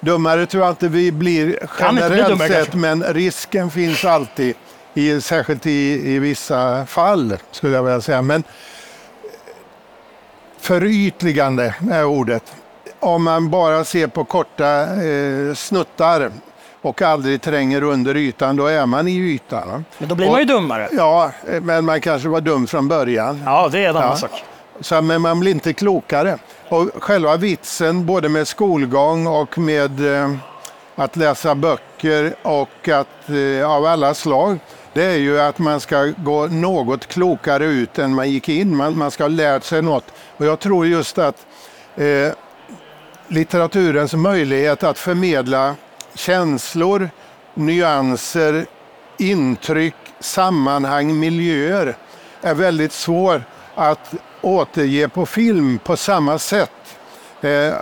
dummare 0.01 0.47
tror 0.47 0.63
jag 0.63 0.73
inte 0.73 0.89
vi 0.89 1.13
blir 1.13 1.59
generellt 1.81 2.39
bli 2.39 2.49
sett, 2.49 2.75
men 2.75 3.03
risken 3.03 3.71
finns 3.71 4.05
alltid 4.05 4.55
i, 4.95 5.21
särskilt 5.21 5.67
i, 5.67 6.13
i 6.15 6.19
vissa 6.19 6.87
fall, 6.87 7.37
skulle 7.51 7.77
jag 7.77 7.83
vilja 7.83 8.01
säga. 8.01 8.23
Men 8.23 8.43
förytligande 10.61 11.75
är 11.91 12.05
ordet. 12.05 12.43
Om 13.01 13.23
man 13.23 13.51
bara 13.51 13.85
ser 13.85 14.07
på 14.07 14.25
korta 14.25 14.83
eh, 15.05 15.55
snuttar 15.55 16.31
och 16.83 17.03
aldrig 17.03 17.43
tränger 17.43 17.83
under 17.83 18.17
ytan, 18.17 18.57
då 18.57 18.67
är 18.67 18.87
man 18.87 19.09
i 19.09 19.17
ytan. 19.17 19.85
Men 19.99 20.09
då 20.09 20.15
blir 20.15 20.31
man 20.31 20.41
ju 20.41 20.45
dummare. 20.45 20.89
Ja, 20.93 21.31
men 21.63 21.85
man 21.85 22.01
kanske 22.01 22.29
var 22.29 22.41
dum 22.41 22.67
från 22.67 22.89
början. 22.89 23.43
Ja, 23.47 23.69
det 23.73 23.85
är 23.85 23.89
en 23.89 23.97
annan 23.97 24.09
ja. 24.09 24.17
sak. 24.17 24.45
Så, 24.81 25.03
men 25.03 25.21
man 25.21 25.41
blir 25.41 25.53
inte 25.53 25.73
klokare. 25.73 26.39
Och 26.69 26.89
själva 26.99 27.37
vitsen, 27.37 28.07
både 28.07 28.29
med 28.29 28.49
skolgång 28.49 29.27
och 29.27 29.59
med 29.59 30.23
eh, 30.23 30.35
att 30.95 31.17
läsa 31.17 31.55
böcker 31.55 32.35
och 32.43 32.89
att, 32.89 33.31
eh, 33.31 33.71
av 33.71 33.87
alla 33.87 34.15
slag, 34.15 34.59
det 34.93 35.05
är 35.05 35.17
ju 35.17 35.41
att 35.41 35.59
man 35.59 35.81
ska 35.81 36.13
gå 36.17 36.47
något 36.47 37.07
klokare 37.07 37.65
ut 37.65 37.99
än 37.99 38.15
man 38.15 38.31
gick 38.31 38.49
in. 38.49 38.77
Man, 38.77 38.99
man 38.99 39.11
ska 39.11 39.25
ha 39.25 39.29
lärt 39.29 39.65
sig 39.65 39.83
något. 39.83 40.05
Och 40.37 40.47
jag 40.47 40.61
tror 40.61 40.87
just 40.87 41.19
att 41.19 41.47
eh, 41.97 42.33
litteraturens 43.29 44.15
möjlighet 44.15 44.83
att 44.83 44.99
förmedla 44.99 45.75
känslor, 46.15 47.11
nyanser, 47.55 48.67
intryck, 49.19 49.95
sammanhang, 50.21 51.19
miljöer 51.19 51.97
är 52.41 52.55
väldigt 52.55 52.93
svår 52.93 53.45
att 53.75 54.15
återge 54.41 55.09
på 55.09 55.27
film 55.27 55.79
på 55.85 55.97
samma 55.97 56.39
sätt. 56.39 56.71
Eh, 57.41 57.75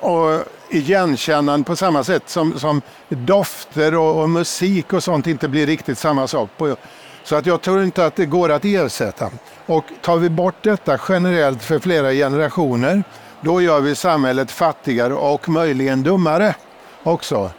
och 0.00 0.44
igenkännande 0.74 1.64
på 1.64 1.76
samma 1.76 2.04
sätt 2.04 2.28
som, 2.28 2.58
som 2.58 2.82
dofter 3.08 3.94
och, 3.94 4.22
och, 4.22 4.30
musik 4.30 4.92
och 4.92 5.02
sånt 5.02 5.26
inte 5.26 5.48
blir 5.48 5.66
riktigt 5.66 5.98
samma 5.98 6.26
sak. 6.26 6.50
På. 6.56 6.76
Så 7.24 7.36
att 7.36 7.46
jag 7.46 7.62
tror 7.62 7.82
inte 7.82 8.06
att 8.06 8.16
det 8.16 8.26
går 8.26 8.52
att 8.52 8.64
ersätta. 8.64 9.30
Och 9.66 9.84
tar 10.00 10.16
vi 10.16 10.30
bort 10.30 10.62
detta 10.62 10.98
generellt 11.08 11.62
för 11.62 11.78
flera 11.78 12.12
generationer, 12.12 13.02
då 13.40 13.62
gör 13.62 13.80
vi 13.80 13.94
samhället 13.94 14.50
fattigare 14.50 15.14
och 15.14 15.48
möjligen 15.48 16.02
dummare 16.02 16.54
också. 17.02 17.50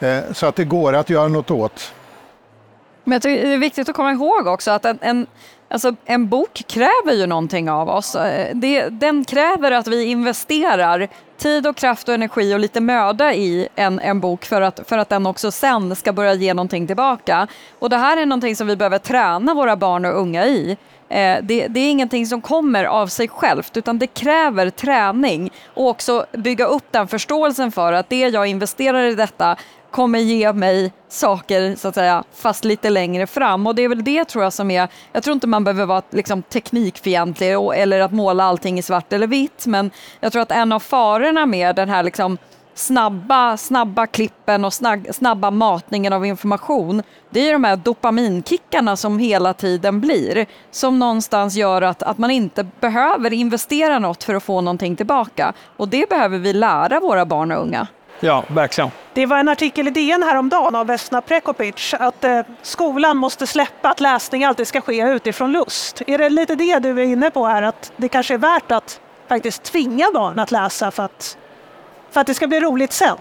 Eh, 0.00 0.18
så 0.32 0.46
att 0.46 0.56
det 0.56 0.64
går 0.64 0.92
att 0.92 1.10
göra 1.10 1.28
något 1.28 1.50
åt. 1.50 1.92
Men 3.04 3.12
jag 3.12 3.22
tycker 3.22 3.46
det 3.46 3.54
är 3.54 3.58
viktigt 3.58 3.88
att 3.88 3.96
komma 3.96 4.12
ihåg 4.12 4.46
också 4.46 4.70
att 4.70 4.84
en, 4.84 4.98
en, 5.00 5.26
alltså 5.68 5.94
en 6.04 6.28
bok 6.28 6.62
kräver 6.66 7.12
ju 7.12 7.26
någonting 7.26 7.70
av 7.70 7.88
oss. 7.88 8.14
Eh, 8.14 8.56
det, 8.56 8.88
den 8.88 9.24
kräver 9.24 9.72
att 9.72 9.86
vi 9.86 10.04
investerar 10.04 11.08
tid 11.40 11.66
och 11.66 11.76
kraft 11.76 12.08
och 12.08 12.14
energi 12.14 12.54
och 12.54 12.60
lite 12.60 12.80
möda 12.80 13.34
i 13.34 13.68
en, 13.74 14.00
en 14.00 14.20
bok 14.20 14.44
för 14.44 14.62
att, 14.62 14.80
för 14.86 14.98
att 14.98 15.08
den 15.08 15.26
också 15.26 15.50
sen 15.50 15.96
ska 15.96 16.12
börja 16.12 16.34
ge 16.34 16.54
någonting 16.54 16.86
tillbaka. 16.86 17.46
Och 17.78 17.90
det 17.90 17.96
här 17.96 18.16
är 18.16 18.26
någonting 18.26 18.56
som 18.56 18.66
vi 18.66 18.76
behöver 18.76 18.98
träna 18.98 19.54
våra 19.54 19.76
barn 19.76 20.04
och 20.04 20.20
unga 20.20 20.46
i. 20.46 20.76
Eh, 21.08 21.38
det, 21.42 21.66
det, 21.68 21.80
är 21.80 21.90
ingenting 21.90 22.26
som 22.26 22.40
kommer 22.40 22.84
av 22.84 23.06
sig 23.06 23.28
självt 23.28 23.76
utan 23.76 23.98
det 23.98 24.06
kräver 24.06 24.70
träning 24.70 25.50
och 25.74 25.88
också 25.88 26.26
bygga 26.32 26.64
upp 26.64 26.84
den 26.90 27.08
förståelsen 27.08 27.72
för 27.72 27.92
att 27.92 28.08
det 28.08 28.28
jag 28.28 28.46
investerar 28.46 29.02
i 29.02 29.14
detta 29.14 29.56
kommer 29.90 30.18
ge 30.18 30.52
mig 30.52 30.92
saker 31.08 31.76
så 31.76 31.88
att 31.88 31.94
säga 31.94 32.24
fast 32.32 32.64
lite 32.64 32.90
längre 32.90 33.26
fram 33.26 33.66
och 33.66 33.74
det 33.74 33.82
är 33.82 33.88
väl 33.88 34.04
det 34.04 34.24
tror 34.24 34.44
jag 34.44 34.52
som 34.52 34.70
är, 34.70 34.88
jag 35.12 35.22
tror 35.22 35.34
inte 35.34 35.46
man 35.46 35.64
behöver 35.64 35.86
vara 35.86 36.02
liksom, 36.10 36.42
teknikfientlig 36.42 37.52
eller 37.74 38.00
att 38.00 38.12
måla 38.12 38.44
allting 38.44 38.78
i 38.78 38.82
svart 38.82 39.12
eller 39.12 39.26
vitt 39.26 39.66
men 39.66 39.90
jag 40.20 40.32
tror 40.32 40.42
att 40.42 40.52
en 40.52 40.72
av 40.72 40.80
farorna 40.80 41.46
med 41.46 41.76
den 41.76 41.88
här 41.88 42.02
liksom 42.02 42.38
snabba, 42.80 43.56
snabba 43.56 44.06
klippen 44.06 44.64
och 44.64 44.72
snabba 45.10 45.50
matningen 45.50 46.12
av 46.12 46.26
information, 46.26 47.02
det 47.30 47.48
är 47.48 47.52
de 47.52 47.64
här 47.64 47.76
dopaminkickarna 47.76 48.96
som 48.96 49.18
hela 49.18 49.54
tiden 49.54 50.00
blir, 50.00 50.46
som 50.70 50.98
någonstans 50.98 51.54
gör 51.54 51.82
att, 51.82 52.02
att 52.02 52.18
man 52.18 52.30
inte 52.30 52.66
behöver 52.80 53.32
investera 53.32 53.98
något 53.98 54.24
för 54.24 54.34
att 54.34 54.42
få 54.42 54.60
någonting 54.60 54.96
tillbaka. 54.96 55.52
Och 55.76 55.88
det 55.88 56.08
behöver 56.08 56.38
vi 56.38 56.52
lära 56.52 57.00
våra 57.00 57.26
barn 57.26 57.52
och 57.52 57.62
unga. 57.62 57.86
Ja, 58.20 58.44
verkligen. 58.48 58.90
Det 59.14 59.26
var 59.26 59.38
en 59.38 59.48
artikel 59.48 59.88
i 59.88 59.90
DN 59.90 60.22
häromdagen 60.22 60.74
av 60.74 60.86
Vesna 60.86 61.20
Prekopic 61.20 61.94
att 61.98 62.24
eh, 62.24 62.40
skolan 62.62 63.16
måste 63.16 63.46
släppa 63.46 63.88
att 63.88 64.00
läsning 64.00 64.44
alltid 64.44 64.66
ska 64.66 64.80
ske 64.80 65.02
utifrån 65.02 65.52
lust. 65.52 66.02
Är 66.06 66.18
det 66.18 66.28
lite 66.28 66.54
det 66.54 66.78
du 66.78 66.90
är 66.90 67.04
inne 67.04 67.30
på 67.30 67.46
här, 67.46 67.62
att 67.62 67.92
det 67.96 68.08
kanske 68.08 68.34
är 68.34 68.38
värt 68.38 68.72
att 68.72 69.00
faktiskt 69.28 69.62
tvinga 69.62 70.06
barn 70.14 70.38
att 70.38 70.50
läsa 70.50 70.90
för 70.90 71.02
att 71.02 71.36
för 72.10 72.20
att 72.20 72.26
det 72.26 72.34
ska 72.34 72.46
bli 72.46 72.60
roligt 72.60 72.92
sen. 72.92 73.16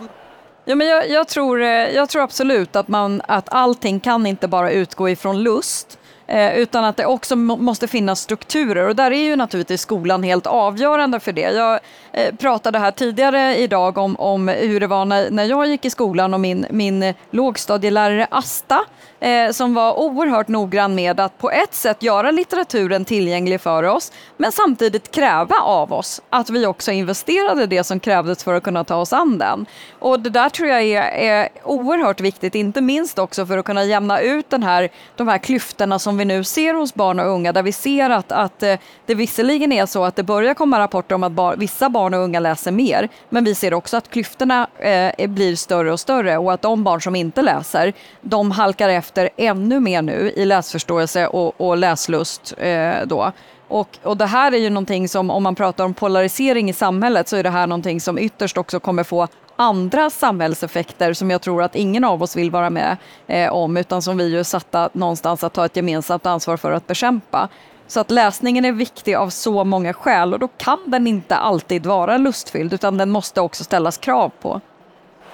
Ja, 0.66 0.76
men 0.76 0.88
jag, 0.88 1.10
jag, 1.10 1.28
tror, 1.28 1.62
eh, 1.62 1.68
jag 1.70 2.10
tror 2.10 2.22
absolut 2.22 2.76
att, 2.76 2.88
man, 2.88 3.22
att 3.28 3.54
allting 3.54 4.00
kan 4.00 4.26
inte 4.26 4.48
bara 4.48 4.72
utgå 4.72 5.10
ifrån 5.10 5.44
lust. 5.44 6.00
Eh, 6.28 6.58
utan 6.58 6.84
att 6.84 6.98
det 6.98 7.06
också 7.06 7.36
måste 7.36 7.88
finnas 7.88 8.20
strukturer 8.20 8.88
och 8.88 8.96
där 8.96 9.12
är 9.12 9.24
ju 9.24 9.36
naturligtvis 9.36 9.82
skolan 9.82 10.24
helt 10.24 10.48
avgörande 10.48 11.20
för 11.20 11.32
det. 11.32 11.42
Jag 11.42 11.80
Eh, 12.14 12.36
pratade 12.36 12.80
här 12.80 12.92
tidigare 12.92 13.58
idag 13.58 13.98
om, 13.98 14.16
om 14.16 14.48
hur 14.48 14.80
det 14.80 14.88
var 14.88 15.06
när, 15.06 15.32
när 15.32 15.44
jag 15.44 15.68
gick 15.68 15.86
i 15.86 15.90
skolan 15.90 16.34
och 16.34 16.40
min, 16.40 16.66
min 16.70 17.14
lågstadielärare 17.32 18.28
Asta 18.32 18.86
eh, 19.20 19.52
som 19.52 19.74
var 19.74 20.00
oerhört 20.00 20.48
noggrann 20.48 20.96
med 20.96 21.20
att 21.20 21.38
på 21.38 21.52
ett 21.52 21.74
sätt 21.74 22.04
göra 22.04 22.32
litteraturen 22.32 23.06
tillgänglig 23.06 23.62
för 23.62 23.84
oss 23.84 24.12
men 24.38 24.52
samtidigt 24.52 25.12
kräva 25.12 25.56
av 25.56 25.94
oss 25.94 26.22
att 26.30 26.50
vi 26.50 26.66
också 26.66 26.92
investerade 26.92 27.66
det 27.66 27.84
som 27.84 28.00
krävdes 28.00 28.44
för 28.44 28.54
att 28.54 28.64
kunna 28.64 28.84
ta 28.84 28.96
oss 28.96 29.14
an 29.14 29.38
den. 29.38 29.66
Och 30.00 30.20
det 30.20 30.30
där 30.30 30.50
tror 30.50 30.70
jag 30.70 30.82
är, 30.82 31.02
är 31.02 31.50
oerhört 31.64 32.22
viktigt, 32.22 32.56
inte 32.56 32.82
minst 32.82 33.20
också 33.20 33.46
för 33.46 33.58
att 33.58 33.66
kunna 33.66 33.84
jämna 33.84 34.20
ut 34.20 34.50
den 34.50 34.64
här, 34.64 34.90
de 35.16 35.28
här 35.28 35.38
klyftorna 35.38 36.00
som 36.00 36.18
vi 36.18 36.26
nu 36.26 36.44
ser 36.44 36.74
hos 36.74 36.94
barn 36.94 37.20
och 37.20 37.28
unga 37.28 37.54
där 37.54 37.64
vi 37.64 37.72
ser 37.72 38.10
att, 38.10 38.32
att 38.32 38.64
eh, 38.64 38.76
det 39.06 39.16
visserligen 39.16 39.72
är 39.72 39.86
så 39.86 40.04
att 40.04 40.16
det 40.16 40.24
börjar 40.24 40.54
komma 40.54 40.80
rapporter 40.80 41.16
om 41.16 41.24
att 41.24 41.32
bar, 41.32 41.56
vissa 41.58 41.90
barn 41.90 41.99
barn 42.00 42.14
och 42.14 42.20
unga 42.20 42.40
läser 42.40 42.72
mer 42.72 43.10
men 43.30 43.44
vi 43.44 43.56
ser 43.56 43.74
också 43.74 43.98
att 43.98 44.10
klyftorna 44.10 44.68
eh, 44.80 45.28
blir 45.28 45.56
större 45.56 45.92
och 45.92 46.00
större 46.00 46.38
och 46.38 46.54
att 46.54 46.62
de 46.62 46.84
barn 46.84 47.02
som 47.02 47.16
inte 47.16 47.42
läser 47.42 47.94
de 48.22 48.52
halkar 48.52 48.90
efter 48.90 49.30
ännu 49.38 49.80
mer 49.80 50.02
nu 50.02 50.34
i 50.36 50.46
läsförståelse 50.46 51.28
och, 51.28 51.62
och 51.62 51.78
läslust. 51.78 52.54
Eh, 52.58 52.96
då. 53.06 53.32
Och, 53.68 53.98
och 54.04 54.18
det 54.18 54.26
här 54.26 54.52
är 54.52 54.58
ju 54.58 54.70
någonting 54.70 55.10
som, 55.10 55.30
om 55.30 55.44
man 55.44 55.56
pratar 55.56 55.86
om 55.86 55.94
polarisering 55.94 56.70
i 56.70 56.74
samhället, 56.74 57.28
så 57.28 57.36
är 57.38 57.44
det 57.44 57.50
här 57.50 57.68
någonting 57.68 58.02
som 58.02 58.20
ytterst 58.20 58.58
också 58.58 58.80
kommer 58.80 59.04
få 59.04 59.28
andra 59.56 60.10
samhällseffekter 60.10 61.14
som 61.14 61.32
jag 61.32 61.42
tror 61.42 61.64
att 61.64 61.76
ingen 61.76 62.04
av 62.04 62.24
oss 62.24 62.36
vill 62.36 62.52
vara 62.52 62.70
med 62.70 62.98
eh, 63.28 63.54
om, 63.54 63.78
utan 63.78 64.02
som 64.02 64.18
vi 64.18 64.36
är 64.36 64.44
satta 64.44 64.90
någonstans 64.94 65.44
att 65.44 65.54
ta 65.54 65.66
ett 65.66 65.76
gemensamt 65.76 66.26
ansvar 66.26 66.58
för 66.58 66.72
att 66.72 66.88
bekämpa. 66.88 67.50
Så 67.90 68.00
att 68.00 68.12
läsningen 68.12 68.66
är 68.66 68.72
viktig 68.72 69.16
av 69.16 69.30
så 69.30 69.64
många 69.64 69.94
skäl 69.94 70.34
och 70.34 70.40
då 70.40 70.48
kan 70.48 70.80
den 70.86 71.08
inte 71.08 71.36
alltid 71.36 71.86
vara 71.86 72.18
lustfylld, 72.18 72.74
utan 72.74 72.98
den 72.98 73.10
måste 73.10 73.42
också 73.42 73.64
ställas 73.64 73.98
krav 73.98 74.32
på. 74.42 74.62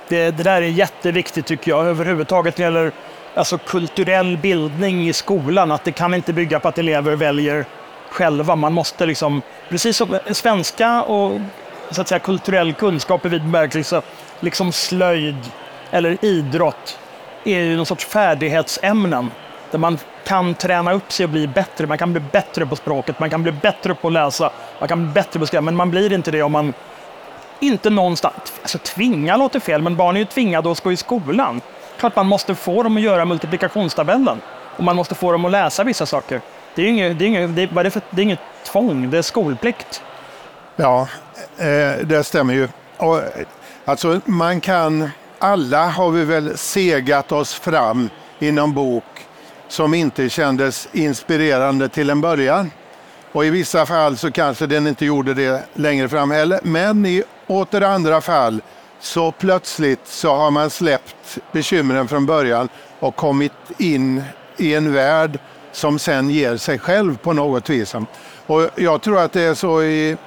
Det, 0.08 0.32
det 0.32 0.44
där 0.44 0.62
är 0.62 0.68
jätteviktigt 0.68 1.46
tycker 1.46 1.72
jag, 1.72 1.86
överhuvudtaget 1.86 2.58
när 2.58 2.66
det 2.66 2.74
gäller 2.74 2.92
alltså, 3.36 3.58
kulturell 3.58 4.38
bildning 4.38 5.08
i 5.08 5.14
skolan, 5.14 5.72
att 5.72 5.84
det 5.84 5.92
kan 5.92 6.14
inte 6.14 6.34
bygga 6.34 6.60
på 6.60 6.68
att 6.68 6.78
elever 6.78 7.16
väljer 7.16 7.66
själva. 8.10 8.56
Man 8.56 8.74
måste 8.74 9.06
liksom, 9.06 9.42
precis 9.70 9.98
som 9.98 10.18
svenska 10.32 11.04
och 11.04 11.40
så 11.92 12.02
att 12.02 12.08
säga, 12.08 12.20
kulturell 12.20 12.74
kunskap 12.74 13.26
i 13.26 13.30
vid 13.30 13.42
bemärkelse, 13.42 14.02
liksom 14.40 14.72
slöjd 14.72 15.38
eller 15.92 16.26
idrott, 16.26 17.00
är 17.44 17.60
ju 17.60 17.78
någon 17.78 17.86
sorts 17.86 18.06
färdighetsämnen 18.06 19.32
där 19.76 19.80
man 19.80 19.98
kan 20.24 20.56
träna 20.56 20.94
upp 20.94 21.12
sig 21.12 21.24
och 21.24 21.30
bli 21.30 21.48
bättre. 21.48 21.88
Man 21.88 21.98
kan 21.98 22.12
bli 22.12 22.22
bättre 22.32 22.66
på 22.66 22.76
språket, 22.76 23.20
man 23.20 23.30
kan 23.30 23.44
bli 23.44 23.52
bättre 23.52 23.96
på 23.96 24.08
att 24.08 24.14
läsa, 24.14 24.52
man 24.80 24.88
kan 24.88 25.04
bli 25.04 25.14
bättre 25.14 25.40
på 25.40 25.44
att 25.44 25.48
skriva, 25.48 25.62
men 25.62 25.76
man 25.76 25.92
blir 25.92 26.14
inte 26.14 26.32
det 26.32 26.42
om 26.42 26.52
man 26.52 26.74
inte 27.60 27.90
någonstans, 27.90 28.54
alltså 28.62 28.78
tvinga 28.78 29.38
låter 29.38 29.60
fel, 29.60 29.82
men 29.82 29.96
barn 29.96 30.16
är 30.16 30.20
ju 30.20 30.26
tvingade 30.26 30.72
att 30.72 30.84
gå 30.84 30.92
i 30.92 30.98
skolan. 30.98 31.62
Klart 32.00 32.16
man 32.16 32.28
måste 32.28 32.56
få 32.56 32.84
dem 32.84 32.98
att 32.98 33.04
göra 33.04 33.26
multiplikationstabellen 33.26 34.42
och 34.78 34.84
man 34.84 34.96
måste 34.96 35.16
få 35.16 35.32
dem 35.32 35.46
att 35.46 35.52
läsa 35.52 35.84
vissa 35.84 36.06
saker. 36.06 36.42
Det 36.76 36.82
är 36.82 36.88
inget, 36.88 37.20
det 37.20 37.26
är 37.26 37.28
inget, 37.28 37.56
det 37.56 37.62
är, 37.62 37.84
det 37.84 37.92
för, 37.92 38.02
det 38.10 38.22
är 38.22 38.24
inget 38.24 38.40
tvång, 38.66 39.10
det 39.10 39.18
är 39.18 39.22
skolplikt. 39.22 40.02
Ja, 40.76 41.08
eh, 41.58 42.06
det 42.06 42.24
stämmer 42.24 42.54
ju. 42.54 42.68
Och, 42.98 43.22
alltså, 43.86 44.22
man 44.26 44.62
kan, 44.62 45.10
alla 45.40 45.88
har 45.88 46.12
vi 46.12 46.26
väl 46.26 46.58
segat 46.58 47.32
oss 47.32 47.54
fram 47.54 48.10
i 48.40 48.52
någon 48.52 48.74
bok 48.74 49.25
som 49.68 49.94
inte 49.94 50.30
kändes 50.30 50.88
inspirerande 50.92 51.90
till 51.90 52.10
en 52.10 52.22
början. 52.22 52.72
Och 53.32 53.46
i 53.46 53.50
vissa 53.50 53.86
fall 53.86 54.18
så 54.18 54.32
kanske 54.32 54.68
den 54.68 54.88
inte 54.88 55.06
gjorde 55.06 55.34
det 55.34 55.64
längre 55.74 56.10
fram 56.10 56.32
heller. 56.32 56.60
Men 56.64 57.06
i 57.06 57.24
åter 57.48 57.82
andra 57.82 58.22
fall 58.22 58.62
så 59.00 59.32
plötsligt 59.32 60.08
så 60.08 60.36
har 60.36 60.52
man 60.52 60.70
släppt 60.70 61.38
bekymren 61.52 62.08
från 62.08 62.26
början 62.26 62.70
och 63.00 63.16
kommit 63.16 63.52
in 63.78 64.24
i 64.58 64.74
en 64.74 64.94
värld 64.94 65.40
som 65.72 66.00
sen 66.00 66.30
ger 66.30 66.58
sig 66.58 66.80
själv 66.80 67.18
på 67.18 67.34
något 67.34 67.70
vis. 67.70 67.96
Och 68.46 68.70
jag 68.76 69.02
tror 69.02 69.20
att 69.20 69.32
det 69.32 69.42
är 69.42 69.54
så 69.54 69.84
i 69.84 70.18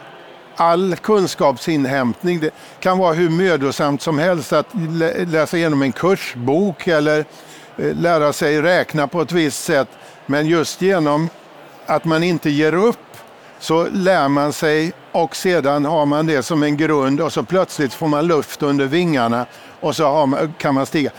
all 0.56 0.96
kunskapsinhämtning. 0.96 2.40
Det 2.40 2.50
kan 2.80 2.98
vara 2.98 3.12
hur 3.12 3.30
mödosamt 3.30 4.02
som 4.02 4.18
helst 4.18 4.52
att 4.52 4.66
läsa 5.26 5.56
igenom 5.56 5.82
en 5.82 5.92
kursbok 5.92 6.86
eller 6.86 7.24
Eh, 7.78 7.94
lära 7.94 8.32
sig 8.32 8.62
räkna 8.62 9.06
på 9.06 9.22
ett 9.22 9.32
visst 9.32 9.64
sätt. 9.64 9.88
Men 10.26 10.46
just 10.46 10.82
genom 10.82 11.28
att 11.86 12.04
man 12.04 12.22
inte 12.22 12.50
ger 12.50 12.74
upp 12.74 12.98
så 13.58 13.88
lär 13.92 14.28
man 14.28 14.52
sig 14.52 14.92
och 15.12 15.36
sedan 15.36 15.84
har 15.84 16.06
man 16.06 16.26
det 16.26 16.42
som 16.42 16.62
en 16.62 16.76
grund 16.76 17.20
och 17.20 17.32
så 17.32 17.42
plötsligt 17.42 17.94
får 17.94 18.08
man 18.08 18.26
luft 18.26 18.62
under 18.62 18.86
vingarna 18.86 19.46
och 19.80 19.96
så 19.96 20.26
man, 20.26 20.54
kan 20.58 20.74
man 20.74 20.86
stiga. 20.86 21.10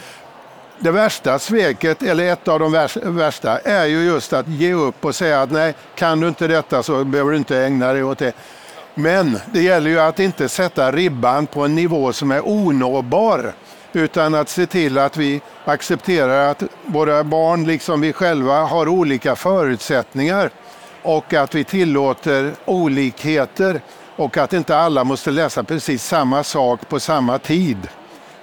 Det 0.79 0.91
värsta 0.91 1.39
sveket, 1.39 2.01
eller 2.01 2.33
ett 2.33 2.47
av 2.47 2.59
de 2.59 2.87
värsta, 3.03 3.59
är 3.59 3.85
ju 3.85 4.03
just 4.03 4.33
att 4.33 4.47
ge 4.47 4.73
upp 4.73 5.05
och 5.05 5.15
säga 5.15 5.41
att 5.41 5.51
nej, 5.51 5.73
kan 5.95 6.19
du 6.19 6.27
inte 6.27 6.47
detta 6.47 6.83
så 6.83 7.03
behöver 7.03 7.31
du 7.31 7.37
inte 7.37 7.57
ägna 7.57 7.93
dig 7.93 8.03
åt 8.03 8.17
det. 8.17 8.33
Men 8.93 9.39
det 9.53 9.61
gäller 9.61 9.89
ju 9.89 9.99
att 9.99 10.19
inte 10.19 10.49
sätta 10.49 10.91
ribban 10.91 11.47
på 11.47 11.65
en 11.65 11.75
nivå 11.75 12.13
som 12.13 12.31
är 12.31 12.41
onåbar 12.47 13.53
utan 13.93 14.35
att 14.35 14.49
se 14.49 14.65
till 14.65 14.97
att 14.97 15.17
vi 15.17 15.41
accepterar 15.65 16.51
att 16.51 16.63
våra 16.85 17.23
barn, 17.23 17.65
liksom 17.65 18.01
vi 18.01 18.13
själva, 18.13 18.63
har 18.63 18.87
olika 18.87 19.35
förutsättningar 19.35 20.49
och 21.01 21.33
att 21.33 21.55
vi 21.55 21.63
tillåter 21.63 22.53
olikheter 22.65 23.81
och 24.15 24.37
att 24.37 24.53
inte 24.53 24.77
alla 24.77 25.03
måste 25.03 25.31
läsa 25.31 25.63
precis 25.63 26.03
samma 26.03 26.43
sak 26.43 26.89
på 26.89 26.99
samma 26.99 27.39
tid. 27.39 27.87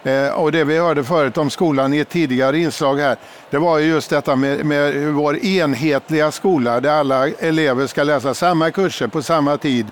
Eh, 0.05 0.29
och 0.29 0.53
det 0.53 0.65
vi 0.65 0.79
hörde 0.79 1.05
förut 1.05 1.39
om 1.39 1.51
skolan 1.51 1.95
i 1.95 1.99
ett 1.99 2.09
tidigare 2.09 2.59
inslag 2.59 2.97
här, 2.97 3.17
det 3.51 3.59
var 3.59 3.79
ju 3.79 3.87
just 3.87 4.11
detta 4.11 4.37
med, 4.37 4.67
med 4.67 5.13
vår 5.13 5.37
enhetliga 5.45 6.31
skola 6.31 6.81
där 6.81 6.91
alla 6.91 7.29
elever 7.29 7.87
ska 7.87 8.05
läsa 8.05 8.35
samma 8.35 8.71
kurser 8.71 9.07
på 9.07 9.23
samma 9.23 9.57
tid, 9.57 9.87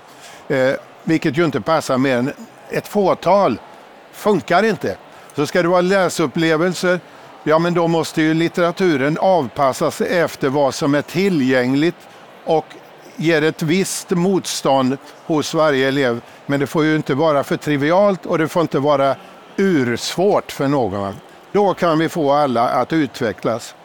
eh, 0.47 0.71
vilket 1.03 1.37
ju 1.37 1.45
inte 1.45 1.61
passar 1.61 1.97
mer 1.97 2.17
än 2.17 2.31
ett 2.69 2.87
fåtal. 2.87 3.59
Funkar 4.11 4.63
inte. 4.63 4.97
Så 5.35 5.47
ska 5.47 5.61
det 5.61 5.67
vara 5.67 5.81
läsupplevelser, 5.81 6.99
ja 7.43 7.59
men 7.59 7.73
då 7.73 7.87
måste 7.87 8.21
ju 8.21 8.33
litteraturen 8.33 9.17
avpassas 9.21 10.01
efter 10.01 10.49
vad 10.49 10.73
som 10.73 10.95
är 10.95 11.01
tillgängligt 11.01 11.95
och 12.45 12.65
ger 13.15 13.41
ett 13.41 13.61
visst 13.61 14.09
motstånd 14.09 14.97
hos 15.25 15.53
varje 15.53 15.87
elev. 15.87 16.21
Men 16.45 16.59
det 16.59 16.67
får 16.67 16.83
ju 16.83 16.95
inte 16.95 17.13
vara 17.13 17.43
för 17.43 17.57
trivialt 17.57 18.25
och 18.25 18.37
det 18.37 18.47
får 18.47 18.61
inte 18.61 18.79
vara 18.79 19.15
ursvårt 19.57 20.51
för 20.51 20.67
någon. 20.67 21.15
Då 21.51 21.73
kan 21.73 21.99
vi 21.99 22.09
få 22.09 22.31
alla 22.31 22.69
att 22.69 22.93
utvecklas. 22.93 23.75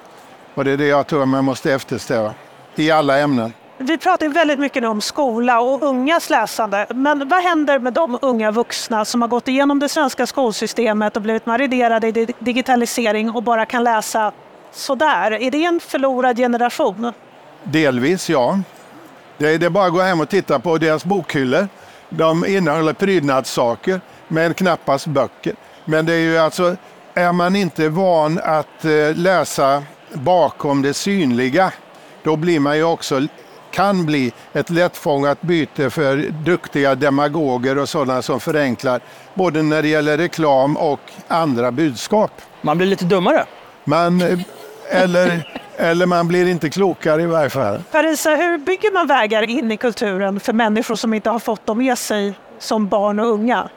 Och 0.55 0.65
det 0.65 0.71
är 0.71 0.77
det 0.77 0.87
jag 0.87 1.07
tror 1.07 1.27
man 1.27 1.45
måste 1.45 1.73
eftersträva 1.73 2.35
i 2.75 2.91
alla 2.91 3.19
ämnen. 3.19 3.53
Vi 3.83 3.99
pratar 3.99 4.29
väldigt 4.29 4.59
mycket 4.59 4.83
nu 4.83 4.89
om 4.89 5.01
skola 5.01 5.61
och 5.61 5.83
ungas 5.83 6.31
läsande, 6.31 6.87
men 6.95 7.29
vad 7.29 7.43
händer 7.43 7.79
med 7.79 7.93
de 7.93 8.19
unga 8.23 8.51
vuxna 8.51 9.05
som 9.05 9.23
har 9.23 9.29
gått 9.29 9.49
igenom 9.49 9.79
det 9.79 9.89
svenska 9.89 10.27
skolsystemet 10.27 11.17
och 11.17 11.23
blivit 11.23 11.47
marinerade 11.47 12.09
i 12.09 12.29
digitalisering 12.39 13.31
och 13.31 13.43
bara 13.43 13.67
kan 13.67 13.85
läsa 13.85 14.33
sådär? 14.73 15.31
Är 15.43 15.51
det 15.51 15.65
en 15.65 15.81
förlorad 15.81 16.37
generation? 16.37 17.13
Delvis, 17.65 18.31
ja. 18.31 18.61
Det 19.39 19.63
är 19.63 19.71
bara 19.71 19.87
att 19.87 19.93
gå 19.93 20.01
hem 20.01 20.21
och 20.21 20.29
titta 20.29 20.59
på 20.59 20.79
deras 20.79 21.05
bokhyllor. 21.05 21.69
De 22.09 22.47
innehåller 22.47 22.93
prydnadssaker, 22.93 24.01
men 24.29 24.55
knappast 24.55 25.07
böcker. 25.07 25.55
Men 25.85 26.07
det 26.07 26.13
är 26.13 26.19
ju 26.19 26.39
alltså, 26.39 26.77
är 27.15 27.33
man 27.33 27.57
inte 27.57 27.89
van 27.89 28.41
att 28.45 28.85
eh, 28.85 29.17
läsa 29.17 29.83
bakom 30.13 30.83
det 30.83 30.95
synliga, 30.95 31.73
då 32.23 32.37
blir 32.37 32.61
man 32.61 32.77
ju 32.77 32.85
också 32.85 33.21
kan 33.71 34.07
bli 34.07 34.33
ett 34.53 34.71
lättfångat 34.71 35.43
byte 35.43 35.91
för 35.91 36.17
duktiga 36.17 36.95
demagoger 36.95 37.79
och 37.79 37.89
sådana 37.89 38.23
som 38.23 38.41
förenklar 38.41 39.01
både 39.35 39.63
när 39.63 39.83
det 39.83 39.89
gäller 39.89 40.19
reklam 40.19 40.77
och 40.77 41.01
andra 41.29 41.71
budskap. 41.71 42.33
Man 42.63 42.79
blir 42.79 42.87
lite 42.87 43.05
dummare. 43.05 43.45
Man, 43.85 44.45
eller, 44.91 45.49
eller 45.77 46.07
man 46.07 46.29
blir 46.29 46.49
inte 46.49 46.71
klokare 46.71 47.23
i 47.23 47.27
varje 47.27 47.51
fall. 47.51 47.83
Parisa, 47.91 48.31
hur 48.31 48.59
bygger 48.59 48.93
man 48.93 49.07
vägar 49.07 49.43
in 49.43 49.73
i 49.73 49.77
kulturen 49.77 50.41
för 50.41 50.53
människor 50.53 50.95
som 50.95 51.15
inte 51.15 51.31
har 51.31 51.39
fått 51.39 51.67
dem 51.67 51.79
med 51.79 51.99
sig 51.99 52.35
som 52.59 52.89
barn 52.89 53.21
och 53.21 53.27
unga? 53.27 53.69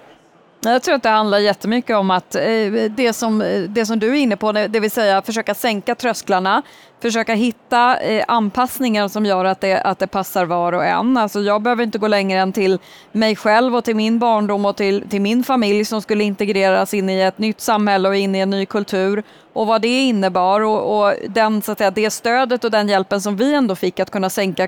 Jag 0.65 0.83
tror 0.83 0.95
att 0.95 1.03
det 1.03 1.09
handlar 1.09 1.39
jättemycket 1.39 1.95
om 1.95 2.11
att 2.11 2.35
eh, 2.35 2.41
det 2.89 3.13
som, 3.15 3.41
eh, 3.41 3.61
det 3.61 3.85
som 3.85 3.99
du 3.99 4.09
är 4.09 4.13
inne 4.13 4.37
på, 4.37 4.51
det 4.51 4.79
vill 4.79 4.91
säga 4.91 5.21
försöka 5.21 5.55
sänka 5.55 5.95
trösklarna, 5.95 6.61
försöka 7.01 7.33
hitta 7.33 7.97
eh, 7.97 8.25
anpassningar 8.27 9.07
som 9.07 9.25
gör 9.25 9.45
att 9.45 9.61
det, 9.61 9.81
att 9.81 9.99
det 9.99 10.07
passar 10.07 10.45
var 10.45 10.73
och 10.73 10.85
en. 10.85 11.17
Alltså 11.17 11.41
jag 11.41 11.61
behöver 11.61 11.83
inte 11.83 11.97
gå 11.97 12.07
längre 12.07 12.39
än 12.39 12.53
till 12.53 12.79
mig 13.11 13.35
själv 13.35 13.75
och 13.75 13.83
till 13.83 13.95
min 13.95 14.19
barndom 14.19 14.65
och 14.65 14.75
till, 14.75 15.09
till 15.09 15.21
min 15.21 15.43
familj 15.43 15.85
som 15.85 16.01
skulle 16.01 16.23
integreras 16.23 16.93
in 16.93 17.09
i 17.09 17.21
ett 17.21 17.37
nytt 17.37 17.61
samhälle 17.61 18.09
och 18.09 18.15
in 18.15 18.35
i 18.35 18.39
en 18.39 18.49
ny 18.49 18.65
kultur 18.65 19.23
och 19.53 19.67
vad 19.67 19.81
det 19.81 20.03
innebar 20.03 20.61
och, 20.61 20.99
och 20.99 21.13
den, 21.29 21.61
så 21.61 21.71
att 21.71 21.77
säga, 21.77 21.91
det 21.91 22.09
stödet 22.09 22.63
och 22.63 22.71
den 22.71 22.89
hjälpen 22.89 23.21
som 23.21 23.35
vi 23.35 23.53
ändå 23.53 23.75
fick 23.75 23.99
att 23.99 24.11
kunna 24.11 24.29
sänka 24.29 24.67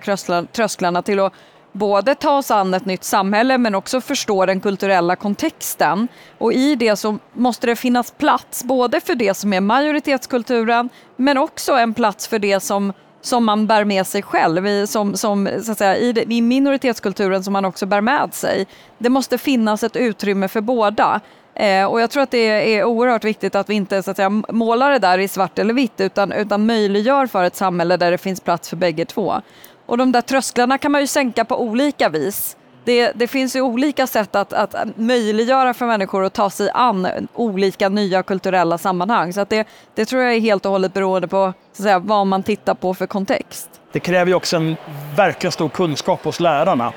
trösklarna 0.51 1.01
till 1.01 1.19
att 1.19 1.34
både 1.76 2.16
ta 2.16 2.38
oss 2.38 2.52
an 2.52 2.74
ett 2.74 2.86
nytt 2.86 3.04
samhälle 3.04 3.58
men 3.58 3.76
också 3.76 4.02
förstå 4.02 4.46
den 4.46 4.62
kulturella 4.62 5.16
kontexten. 5.16 6.08
Och 6.38 6.54
i 6.54 6.76
det 6.76 6.96
så 6.96 7.18
måste 7.34 7.68
det 7.68 7.76
finnas 7.76 8.12
plats 8.12 8.64
både 8.64 9.02
för 9.02 9.16
det 9.16 9.34
som 9.34 9.54
är 9.54 9.62
majoritetskulturen 9.62 10.90
men 11.16 11.38
också 11.38 11.74
en 11.74 11.94
plats 11.94 12.28
för 12.28 12.40
det 12.40 12.60
som 12.60 12.94
som 13.22 13.46
man 13.46 13.68
bär 13.68 13.86
med 13.86 14.08
sig 14.08 14.22
själv, 14.22 14.68
i, 14.68 14.88
som, 14.88 15.16
som, 15.18 15.50
så 15.64 15.72
att 15.72 15.78
säga, 15.78 15.98
i, 15.98 16.14
det, 16.14 16.34
i 16.34 16.42
minoritetskulturen 16.42 17.44
som 17.44 17.54
man 17.54 17.66
också 17.66 17.86
bär 17.86 18.02
med 18.02 18.34
sig. 18.34 18.68
Det 18.98 19.10
måste 19.10 19.38
finnas 19.38 19.84
ett 19.84 19.96
utrymme 19.96 20.48
för 20.48 20.62
båda. 20.62 21.22
Eh, 21.56 21.86
och 21.86 22.02
jag 22.02 22.10
tror 22.10 22.24
att 22.24 22.32
det 22.32 22.78
är 22.78 22.84
oerhört 22.84 23.24
viktigt 23.24 23.56
att 23.56 23.70
vi 23.70 23.74
inte 23.74 24.04
så 24.04 24.12
att 24.12 24.18
säga, 24.18 24.30
målar 24.30 24.92
det 24.92 25.00
där 25.00 25.18
i 25.18 25.28
svart 25.28 25.60
eller 25.60 25.74
vitt 25.74 26.02
utan, 26.02 26.32
utan 26.32 26.66
möjliggör 26.66 27.28
för 27.28 27.44
ett 27.44 27.56
samhälle 27.56 27.98
där 27.98 28.12
det 28.12 28.18
finns 28.18 28.42
plats 28.42 28.70
för 28.70 28.78
bägge 28.78 29.06
två. 29.06 29.42
Och 29.86 29.98
de 29.98 30.12
där 30.12 30.21
trösklarna 30.21 30.78
kan 30.78 30.91
man 30.91 31.02
ju 31.02 31.08
sänka 31.08 31.45
på 31.45 31.62
olika 31.62 32.10
vis. 32.10 32.58
Det, 32.84 33.12
det 33.15 33.28
finns 33.28 33.56
ju 33.56 33.62
olika 33.62 34.08
sätt 34.08 34.36
att, 34.36 34.54
att 34.54 34.76
möjliggöra 34.95 35.74
för 35.74 35.86
människor 35.86 36.24
att 36.26 36.34
ta 36.34 36.50
sig 36.50 36.69
an 36.74 37.28
olika 37.34 37.89
nya 37.89 38.24
kulturella 38.24 38.78
sammanhang. 38.78 39.34
Så 39.34 39.41
att 39.41 39.50
det, 39.50 39.67
det 39.95 40.06
tror 40.06 40.21
jag 40.21 40.34
är 40.34 40.39
helt 40.39 40.65
och 40.65 40.71
hållet 40.71 40.93
beroende 40.93 41.28
på 41.28 41.54
så 41.74 41.82
att 41.82 41.84
säga, 41.84 42.00
vad 42.00 42.28
man 42.28 42.43
tittar 42.43 42.74
på 42.74 42.93
för 42.93 43.08
kontext. 43.08 43.69
Det 43.91 44.00
kräver 44.00 44.26
ju 44.26 44.36
också 44.36 44.58
en 44.58 44.76
verkligt 45.15 45.54
stor 45.54 45.69
kunskap 45.69 46.24
hos 46.24 46.39
lärarna 46.39 46.93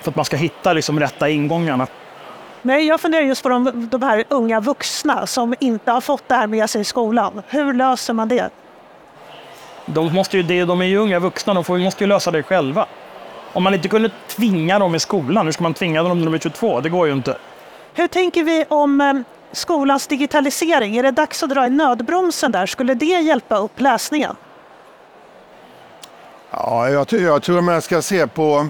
för 0.00 0.10
att 0.10 0.16
man 0.16 0.24
ska 0.24 0.36
hitta 0.36 0.72
liksom 0.72 1.00
rätta 1.00 1.28
ingångarna. 1.28 1.86
Nej, 2.62 2.86
jag 2.86 3.00
funderar 3.00 3.22
just 3.22 3.42
på 3.42 3.48
de, 3.48 3.88
de 3.90 4.02
här 4.02 4.24
unga 4.28 4.60
vuxna 4.60 5.26
som 5.26 5.54
inte 5.60 5.90
har 5.90 6.00
fått 6.00 6.28
det 6.28 6.34
här 6.34 6.46
med 6.46 6.70
sig 6.70 6.80
i 6.80 6.84
skolan. 6.84 7.42
Hur 7.48 7.72
löser 7.72 8.14
man 8.14 8.28
det? 8.28 8.50
De, 9.86 10.14
måste 10.14 10.36
ju, 10.38 10.64
de 10.64 10.80
är 10.80 10.84
ju 10.84 10.96
unga 10.96 11.18
vuxna, 11.18 11.54
de 11.54 11.64
får, 11.64 11.78
måste 11.78 12.04
ju 12.04 12.08
lösa 12.08 12.30
det 12.30 12.42
själva. 12.42 12.86
Om 13.52 13.62
man 13.62 13.74
inte 13.74 13.88
kunde 13.88 14.10
tvinga 14.28 14.78
dem 14.78 14.94
i 14.94 15.00
skolan, 15.00 15.46
hur 15.46 15.52
ska 15.52 15.62
man 15.62 15.74
tvinga 15.74 16.02
dem 16.02 16.18
när 16.18 16.24
de 16.24 16.34
är 16.34 16.38
22? 16.38 16.80
Det 16.80 16.88
går 16.88 17.06
ju 17.06 17.12
inte. 17.12 17.36
Hur 17.94 18.06
tänker 18.08 18.44
vi 18.44 18.64
om 18.68 19.00
eh, 19.00 19.14
skolans 19.52 20.06
digitalisering? 20.06 20.96
Är 20.96 21.02
det 21.02 21.10
dags 21.10 21.42
att 21.42 21.50
dra 21.50 21.66
i 21.66 21.70
nödbromsen 21.70 22.52
där? 22.52 22.66
Skulle 22.66 22.94
det 22.94 23.06
hjälpa 23.06 23.56
upp 23.56 23.80
läsningen? 23.80 24.36
Ja, 26.50 26.88
jag, 26.88 27.06
jag 27.12 27.42
tror 27.42 27.60
man 27.60 27.82
ska 27.82 28.02
se 28.02 28.26
på 28.26 28.68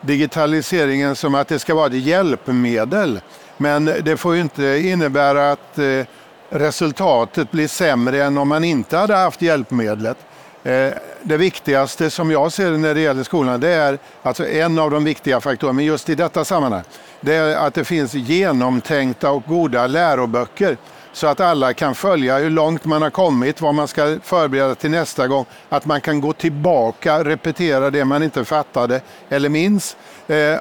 digitaliseringen 0.00 1.16
som 1.16 1.34
att 1.34 1.48
det 1.48 1.58
ska 1.58 1.74
vara 1.74 1.86
ett 1.86 1.92
hjälpmedel. 1.92 3.20
Men 3.56 3.84
det 3.84 4.16
får 4.16 4.34
ju 4.34 4.40
inte 4.40 4.80
innebära 4.84 5.52
att 5.52 5.78
eh, 5.78 6.06
resultatet 6.50 7.50
blir 7.50 7.68
sämre 7.68 8.24
än 8.24 8.38
om 8.38 8.48
man 8.48 8.64
inte 8.64 8.96
hade 8.96 9.16
haft 9.16 9.42
hjälpmedlet. 9.42 10.16
Eh, 10.64 10.92
det 11.22 11.36
viktigaste 11.36 12.10
som 12.10 12.30
jag 12.30 12.52
ser 12.52 12.70
när 12.70 12.94
det 12.94 13.00
gäller 13.00 13.22
skolan, 13.22 13.60
det 13.60 13.68
är 13.68 13.98
alltså 14.22 14.48
en 14.48 14.78
av 14.78 14.90
de 14.90 15.04
viktiga 15.04 15.40
faktorerna, 15.40 15.72
men 15.72 15.84
just 15.84 16.08
i 16.08 16.14
detta 16.14 16.44
sammanhang, 16.44 16.82
det 17.20 17.34
är 17.34 17.56
att 17.56 17.74
det 17.74 17.84
finns 17.84 18.14
genomtänkta 18.14 19.30
och 19.30 19.42
goda 19.46 19.86
läroböcker 19.86 20.76
så 21.12 21.26
att 21.26 21.40
alla 21.40 21.74
kan 21.74 21.94
följa 21.94 22.38
hur 22.38 22.50
långt 22.50 22.84
man 22.84 23.02
har 23.02 23.10
kommit, 23.10 23.60
vad 23.60 23.74
man 23.74 23.88
ska 23.88 24.18
förbereda 24.22 24.74
till 24.74 24.90
nästa 24.90 25.28
gång, 25.28 25.44
att 25.68 25.86
man 25.86 26.00
kan 26.00 26.20
gå 26.20 26.32
tillbaka, 26.32 27.24
repetera 27.24 27.90
det 27.90 28.04
man 28.04 28.22
inte 28.22 28.44
fattade 28.44 29.00
eller 29.28 29.48
minns 29.48 29.96
eh, 30.28 30.56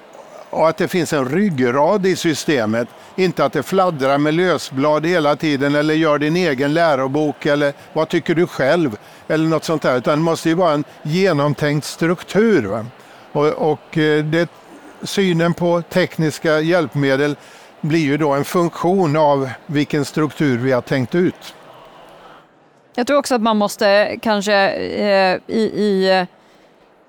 och 0.49 0.69
att 0.69 0.77
det 0.77 0.87
finns 0.87 1.13
en 1.13 1.29
ryggrad 1.29 2.05
i 2.05 2.15
systemet. 2.15 2.87
Inte 3.19 3.45
att 3.45 3.53
det 3.53 3.63
fladdrar 3.63 4.17
med 4.17 4.33
lösblad 4.33 5.05
hela 5.05 5.35
tiden 5.35 5.75
eller 5.75 5.93
gör 5.93 6.19
din 6.19 6.35
egen 6.35 6.73
lärobok 6.73 7.45
eller 7.45 7.73
vad 7.93 8.09
tycker 8.09 8.35
du 8.35 8.47
själv 8.47 8.97
eller 9.27 9.47
något 9.47 9.63
sånt 9.63 9.81
där. 9.81 9.97
Utan 9.97 10.17
det 10.17 10.23
måste 10.23 10.49
ju 10.49 10.55
vara 10.55 10.73
en 10.73 10.83
genomtänkt 11.03 11.85
struktur. 11.85 12.65
Va? 12.65 12.85
Och, 13.31 13.71
och 13.71 13.97
eh, 13.97 14.23
det, 14.23 14.49
synen 15.03 15.53
på 15.53 15.81
tekniska 15.81 16.59
hjälpmedel 16.59 17.35
blir 17.81 17.99
ju 17.99 18.17
då 18.17 18.31
en 18.31 18.45
funktion 18.45 19.15
av 19.15 19.49
vilken 19.65 20.05
struktur 20.05 20.57
vi 20.57 20.71
har 20.71 20.81
tänkt 20.81 21.15
ut. 21.15 21.55
Jag 22.95 23.07
tror 23.07 23.17
också 23.17 23.35
att 23.35 23.41
man 23.41 23.57
måste 23.57 24.17
kanske 24.21 24.69
eh, 24.69 25.37
i, 25.47 25.61
i 25.61 26.25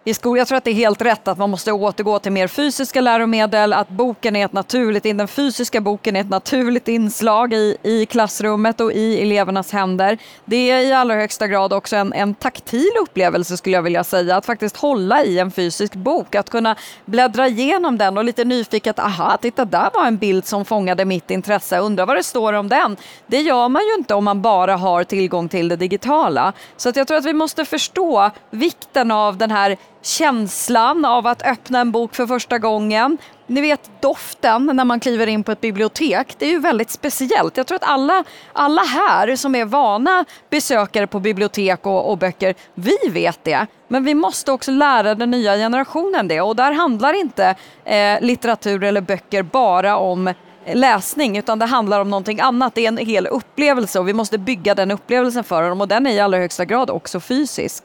i 0.05 0.15
skolan. 0.15 0.39
Jag 0.39 0.49
tror 0.49 0.59
att 0.59 0.65
det 0.65 0.71
är 0.71 0.75
helt 0.75 1.03
rätt 1.03 1.29
att 1.29 1.39
man 1.39 1.51
måste 1.51 1.73
återgå 1.73 2.19
till 2.19 2.33
mer 2.33 2.49
fysiska 2.49 3.01
läromedel, 3.01 3.73
att 3.73 3.89
boken 3.89 4.37
är 4.37 4.45
ett 4.45 4.53
naturligt, 4.53 5.03
den 5.03 5.29
fysiska 5.29 5.81
boken 5.81 6.17
är 6.17 6.21
ett 6.21 6.31
naturligt 6.31 6.89
inslag 6.89 7.53
i, 7.53 7.77
i 7.83 8.07
klassrummet 8.07 8.81
och 8.81 8.93
i 8.93 9.23
elevernas 9.23 9.73
händer. 9.73 10.19
Det 10.45 10.71
är 10.71 10.79
i 10.81 10.93
allra 10.93 11.15
högsta 11.15 11.47
grad 11.47 11.73
också 11.73 11.97
en, 11.97 12.13
en 12.13 12.35
taktil 12.35 12.91
upplevelse 13.03 13.57
skulle 13.57 13.77
jag 13.77 13.83
vilja 13.83 14.05
säga, 14.05 14.37
att 14.37 14.47
faktiskt 14.47 14.77
hålla 14.77 15.25
i 15.25 15.39
en 15.39 15.51
fysisk 15.51 15.95
bok, 15.95 16.35
att 16.35 16.51
kunna 16.51 16.77
bläddra 17.05 17.49
igenom 17.49 17.99
den 17.99 18.19
och 18.19 18.25
lite 18.25 18.45
nyfiket, 18.45 18.99
aha, 18.99 19.37
titta 19.37 19.65
där 19.65 19.91
var 19.95 20.07
en 20.07 20.17
bild 20.17 20.47
som 20.47 20.65
fångade 20.65 21.05
mitt 21.05 21.31
intresse, 21.31 21.79
undrar 21.79 22.07
vad 22.07 22.17
det 22.17 22.23
står 22.23 22.53
om 22.53 22.69
den. 22.69 22.97
Det 23.27 23.41
gör 23.41 23.69
man 23.69 23.83
ju 23.83 23.95
inte 23.95 24.15
om 24.15 24.25
man 24.25 24.43
bara 24.43 24.77
har 24.77 25.05
tillgång 25.05 25.49
till 25.49 25.69
det 25.69 25.77
digitala. 25.77 26.53
Så 26.77 26.89
att 26.89 26.97
jag 26.97 27.07
tror 27.07 27.19
att 27.19 27.25
vi 27.25 27.33
måste 27.33 27.65
förstå 27.65 28.31
vikten 28.51 29.11
av 29.11 29.37
den 29.37 29.51
här 29.51 29.77
känslan 30.03 31.05
av 31.05 31.27
att 31.27 31.43
öppna 31.43 31.81
en 31.81 31.93
bok 31.93 32.15
för 32.15 32.27
första 32.27 32.59
gången. 32.59 33.19
Ni 33.47 33.61
vet 33.61 33.91
doften 34.01 34.71
när 34.75 34.85
man 34.85 35.01
kliver 35.01 35.27
in 35.27 35.45
på 35.45 35.53
ett 35.53 35.61
bibliotek, 35.61 36.35
det 36.39 36.47
är 36.47 36.51
ju 36.51 36.59
väldigt 36.59 36.91
speciellt. 36.91 37.57
Jag 37.57 37.67
tror 37.67 37.77
att 37.77 37.89
alla, 37.89 38.25
alla 38.53 38.83
här 38.83 39.37
som 39.37 39.55
är 39.55 39.65
vana 39.65 40.25
besökare 40.51 41.07
på 41.07 41.21
bibliotek 41.21 41.87
och, 41.87 42.11
och 42.11 42.19
böcker, 42.19 42.55
vi 42.75 42.97
vet 43.11 43.45
det. 43.45 43.67
Men 43.89 44.05
vi 44.05 44.15
måste 44.15 44.53
också 44.53 44.71
lära 44.71 45.15
den 45.15 45.31
nya 45.31 45.57
generationen 45.57 46.29
det 46.29 46.41
och 46.41 46.57
där 46.57 46.73
handlar 46.73 47.21
inte 47.21 47.55
eh, 47.85 48.21
litteratur 48.21 48.85
eller 48.85 49.01
böcker 49.01 49.43
bara 49.43 49.97
om 49.97 50.29
eh, 50.29 50.35
läsning 50.75 51.39
utan 51.39 51.59
det 51.59 51.67
handlar 51.67 52.01
om 52.01 52.11
någonting 52.11 52.41
annat. 52.41 52.75
Det 52.75 52.85
är 52.85 52.89
en 52.89 52.97
hel 52.97 53.27
upplevelse 53.27 53.99
och 53.99 54.09
vi 54.09 54.13
måste 54.13 54.39
bygga 54.39 54.75
den 54.75 54.91
upplevelsen 54.91 55.45
för 55.45 55.69
dem 55.69 55.81
och 55.81 55.89
den 55.89 56.07
är 56.07 56.11
i 56.11 56.21
allra 56.21 56.39
högsta 56.39 56.65
grad 56.65 56.91
också 56.91 57.21
fysisk. 57.21 57.85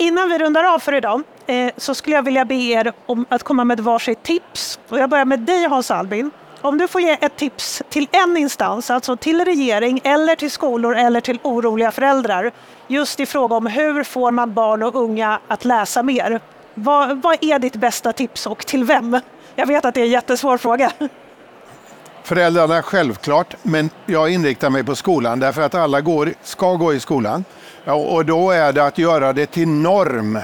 Innan 0.00 0.28
vi 0.28 0.38
rundar 0.38 0.64
av 0.64 0.78
för 0.78 0.94
idag 0.94 1.22
eh, 1.46 1.70
så 1.76 1.94
skulle 1.94 2.16
jag 2.16 2.22
vilja 2.22 2.44
be 2.44 2.54
er 2.54 2.92
om 3.06 3.26
att 3.28 3.42
komma 3.42 3.64
med 3.64 3.80
varsitt 3.80 4.22
tips. 4.22 4.78
Och 4.88 4.98
jag 4.98 5.10
börjar 5.10 5.24
med 5.24 5.40
dig 5.40 5.66
Hans 5.68 5.90
Albin. 5.90 6.30
Om 6.60 6.78
du 6.78 6.88
får 6.88 7.00
ge 7.00 7.18
ett 7.20 7.36
tips 7.36 7.82
till 7.88 8.08
en 8.12 8.36
instans, 8.36 8.90
alltså 8.90 9.16
till 9.16 9.44
regering 9.44 10.00
eller 10.04 10.36
till 10.36 10.50
skolor 10.50 10.96
eller 10.96 11.20
till 11.20 11.38
oroliga 11.42 11.90
föräldrar, 11.90 12.52
just 12.88 13.20
i 13.20 13.26
fråga 13.26 13.56
om 13.56 13.66
hur 13.66 14.04
får 14.04 14.30
man 14.30 14.54
barn 14.54 14.82
och 14.82 14.94
unga 14.94 15.40
att 15.48 15.64
läsa 15.64 16.02
mer? 16.02 16.40
Vad, 16.74 17.22
vad 17.22 17.38
är 17.40 17.58
ditt 17.58 17.76
bästa 17.76 18.12
tips 18.12 18.46
och 18.46 18.66
till 18.66 18.84
vem? 18.84 19.20
Jag 19.54 19.66
vet 19.66 19.84
att 19.84 19.94
det 19.94 20.00
är 20.00 20.04
en 20.04 20.10
jättesvår 20.10 20.58
fråga. 20.58 20.92
Föräldrarna 22.22 22.82
självklart, 22.82 23.54
men 23.62 23.90
jag 24.06 24.30
inriktar 24.30 24.70
mig 24.70 24.84
på 24.84 24.96
skolan 24.96 25.40
därför 25.40 25.62
att 25.62 25.74
alla 25.74 26.00
går, 26.00 26.34
ska 26.42 26.74
gå 26.74 26.94
i 26.94 27.00
skolan. 27.00 27.44
Och 27.92 28.26
då 28.26 28.50
är 28.50 28.72
det 28.72 28.84
att 28.84 28.98
göra 28.98 29.32
det 29.32 29.46
till 29.46 29.68
norm 29.68 30.38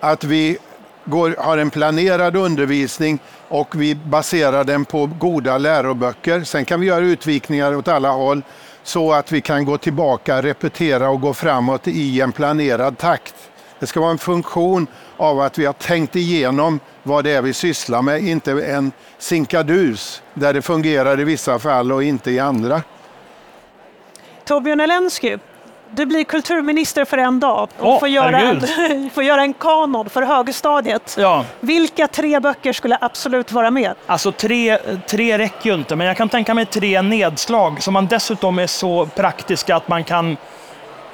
att 0.00 0.24
vi 0.24 0.58
går, 1.04 1.34
har 1.38 1.58
en 1.58 1.70
planerad 1.70 2.36
undervisning 2.36 3.18
och 3.48 3.80
vi 3.80 3.94
baserar 3.94 4.64
den 4.64 4.84
på 4.84 5.06
goda 5.06 5.58
läroböcker. 5.58 6.44
Sen 6.44 6.64
kan 6.64 6.80
vi 6.80 6.86
göra 6.86 7.04
utvikningar 7.04 7.76
åt 7.76 7.88
alla 7.88 8.10
håll 8.10 8.42
så 8.82 9.12
att 9.12 9.32
vi 9.32 9.40
kan 9.40 9.64
gå 9.64 9.78
tillbaka, 9.78 10.42
repetera 10.42 11.10
och 11.10 11.20
gå 11.20 11.34
framåt 11.34 11.88
i 11.88 12.20
en 12.20 12.32
planerad 12.32 12.98
takt. 12.98 13.34
Det 13.78 13.86
ska 13.86 14.00
vara 14.00 14.10
en 14.10 14.18
funktion 14.18 14.86
av 15.16 15.40
att 15.40 15.58
vi 15.58 15.64
har 15.64 15.72
tänkt 15.72 16.16
igenom 16.16 16.80
vad 17.02 17.24
det 17.24 17.30
är 17.30 17.42
vi 17.42 17.52
sysslar 17.52 18.02
med, 18.02 18.22
inte 18.22 18.52
en 18.52 18.92
sinkadus 19.18 20.22
där 20.34 20.54
det 20.54 20.62
fungerar 20.62 21.20
i 21.20 21.24
vissa 21.24 21.58
fall 21.58 21.92
och 21.92 22.02
inte 22.02 22.30
i 22.30 22.38
andra. 22.38 22.82
Torbjörn 24.44 24.80
Elensky, 24.80 25.38
du 25.94 26.06
blir 26.06 26.24
kulturminister 26.24 27.04
för 27.04 27.18
en 27.18 27.40
dag 27.40 27.68
och 27.78 27.88
Åh, 27.88 27.98
får, 28.00 28.08
göra 28.08 28.40
en, 28.40 29.10
får 29.14 29.22
göra 29.24 29.42
en 29.42 29.54
kanon 29.54 30.10
för 30.10 30.22
högstadiet. 30.22 31.16
Ja, 31.18 31.44
Vilka 31.60 32.08
tre 32.08 32.40
böcker 32.40 32.72
skulle 32.72 32.98
absolut 33.00 33.52
vara 33.52 33.70
med? 33.70 33.94
alltså 34.06 34.32
tre, 34.32 34.78
tre 35.06 35.38
räcker 35.38 35.70
ju 35.70 35.74
inte, 35.74 35.96
men 35.96 36.06
jag 36.06 36.16
kan 36.16 36.28
tänka 36.28 36.54
mig 36.54 36.66
tre 36.66 37.02
nedslag 37.02 37.82
som 37.82 37.94
man 37.94 38.06
dessutom 38.06 38.58
är 38.58 38.66
så 38.66 39.06
praktiska 39.06 39.76
att 39.76 39.88
man 39.88 40.04
kan 40.04 40.36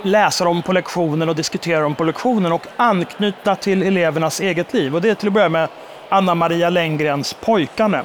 läsa 0.02 0.44
dem 0.44 0.62
på 0.62 0.72
lektionen 0.72 1.28
och 1.28 1.36
diskutera 1.36 1.80
dem 1.80 1.94
på 1.94 2.04
lektionen 2.04 2.52
och 2.52 2.66
anknyta 2.76 3.54
till 3.54 3.82
elevernas 3.82 4.40
eget 4.40 4.74
liv. 4.74 4.94
Och 4.94 5.00
det 5.02 5.10
är 5.10 5.14
till 5.14 5.28
att 5.28 5.34
börja 5.34 5.48
med 5.48 5.68
Anna 6.08 6.34
Maria 6.34 6.70
Lenngrens 6.70 7.34
Pojkarna. 7.34 8.02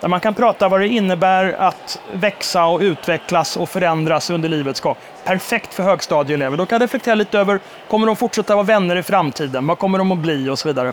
Där 0.00 0.08
man 0.08 0.20
kan 0.20 0.34
prata 0.34 0.68
vad 0.68 0.80
det 0.80 0.88
innebär 0.88 1.52
att 1.52 2.00
växa 2.12 2.64
och 2.64 2.80
utvecklas 2.80 3.56
och 3.56 3.68
förändras 3.68 4.30
under 4.30 4.48
livets 4.48 4.80
gång. 4.80 4.94
Perfekt 5.24 5.74
för 5.74 5.82
högstadieelever. 5.82 6.56
De 6.56 6.66
kan 6.66 6.80
reflektera 6.80 7.14
lite 7.14 7.38
över, 7.38 7.60
kommer 7.88 8.06
de 8.06 8.16
fortsätta 8.16 8.54
vara 8.54 8.64
vänner 8.64 8.96
i 8.96 9.02
framtiden? 9.02 9.66
Vad 9.66 9.78
kommer 9.78 9.98
de 9.98 10.12
att 10.12 10.18
bli? 10.18 10.48
Och 10.48 10.58
så 10.58 10.68
vidare. 10.68 10.92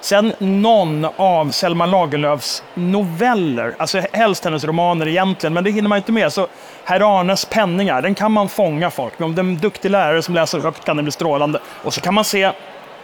Sen 0.00 0.32
någon 0.38 1.06
av 1.16 1.50
Selma 1.50 1.86
Lagerlöfs 1.86 2.62
noveller, 2.74 3.74
alltså 3.78 4.02
helst 4.12 4.44
hennes 4.44 4.64
romaner 4.64 5.08
egentligen, 5.08 5.54
men 5.54 5.64
det 5.64 5.70
hinner 5.70 5.88
man 5.88 5.98
inte 5.98 6.12
med. 6.12 6.32
Så 6.32 6.46
Herr 6.84 7.20
Arnes 7.20 7.44
penningar, 7.44 8.02
den 8.02 8.14
kan 8.14 8.32
man 8.32 8.48
fånga 8.48 8.90
folk 8.90 9.18
med. 9.18 9.26
Om 9.26 9.34
det 9.34 9.40
är 9.40 9.44
en 9.44 9.58
duktig 9.58 9.90
lärare 9.90 10.22
som 10.22 10.34
läser 10.34 10.60
högt 10.60 10.84
kan 10.84 10.96
det 10.96 11.02
bli 11.02 11.12
strålande. 11.12 11.60
Och 11.82 11.94
så 11.94 12.00
kan 12.00 12.14
man 12.14 12.24
se 12.24 12.52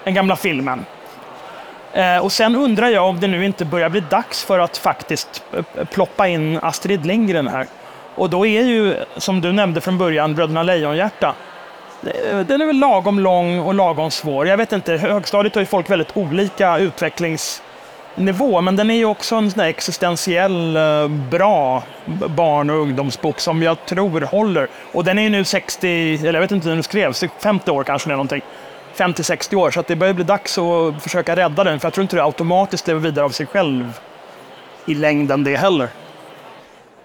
den 0.05 0.15
gamla 0.15 0.37
filmen. 0.37 0.85
Eh, 1.97 2.19
och 2.19 2.33
sen 2.33 2.57
undrar 2.57 2.89
jag 2.89 3.09
om 3.09 3.21
det 3.21 3.27
nu 3.27 3.45
inte 3.45 3.65
börjar 3.65 3.89
bli 3.89 4.01
dags 4.01 4.45
för 4.45 4.59
att 4.59 4.77
faktiskt 4.77 5.43
eh, 5.53 5.85
ploppa 5.85 6.29
in 6.29 6.59
Astrid 6.63 7.07
Lindgren 7.07 7.49
här. 7.49 7.67
Och 8.15 8.31
då 8.31 8.47
är 8.47 8.63
ju, 8.63 8.95
som 9.17 9.41
du 9.41 9.53
nämnde 9.53 9.81
från 9.81 9.99
början, 9.99 10.35
Bröderna 10.35 10.63
Lejonhjärta. 10.63 11.35
Eh, 12.31 12.39
den 12.39 12.61
är 12.61 12.67
väl 12.67 12.79
lagom 12.79 13.21
lång 13.21 13.59
och 13.59 13.75
lagom 13.75 14.11
svår. 14.11 14.49
Jag 14.49 14.57
vet 14.57 14.73
inte, 14.73 14.97
högstadiet 14.97 15.55
har 15.55 15.63
ju 15.63 15.67
folk 15.67 15.91
väldigt 15.91 16.17
olika 16.17 16.79
utvecklingsnivå, 16.79 18.61
men 18.61 18.77
den 18.77 18.91
är 18.91 18.95
ju 18.95 19.05
också 19.05 19.37
en 19.37 19.51
sån 19.51 19.59
där 19.59 19.67
existentiell, 19.67 20.79
bra 21.31 21.83
barn 22.27 22.71
och 22.71 22.77
ungdomsbok 22.77 23.41
som 23.41 23.63
jag 23.63 23.87
tror 23.87 24.21
håller. 24.21 24.69
Och 24.93 25.05
den 25.05 25.19
är 25.19 25.23
ju 25.23 25.29
nu 25.29 25.45
60, 25.45 26.15
eller 26.15 26.35
jag 26.35 26.41
vet 26.41 26.51
inte 26.51 26.69
när 26.69 26.75
den 26.75 26.83
skrevs, 26.83 27.25
50 27.39 27.71
år 27.71 27.85
kanske 27.85 28.09
eller 28.09 28.17
någonting. 28.17 28.43
50-60 28.97 29.55
år, 29.55 29.71
så 29.71 29.81
att 29.81 29.87
det 29.87 29.97
börjar 29.97 30.15
bli 30.15 30.25
dags 30.25 30.59
att 30.59 31.03
försöka 31.03 31.37
rädda 31.37 31.65
den, 31.65 31.81
för 31.81 31.87
jag 31.87 31.95
tror 31.95 32.03
inte 32.03 32.17
det 32.17 32.25
automatiskt 32.25 32.87
lever 32.87 33.01
vidare 33.01 33.25
av 33.25 33.31
sig 33.31 33.47
själv 33.47 34.01
i 34.87 34.95
längden 34.95 35.45
det 35.45 35.57
heller. 35.57 35.89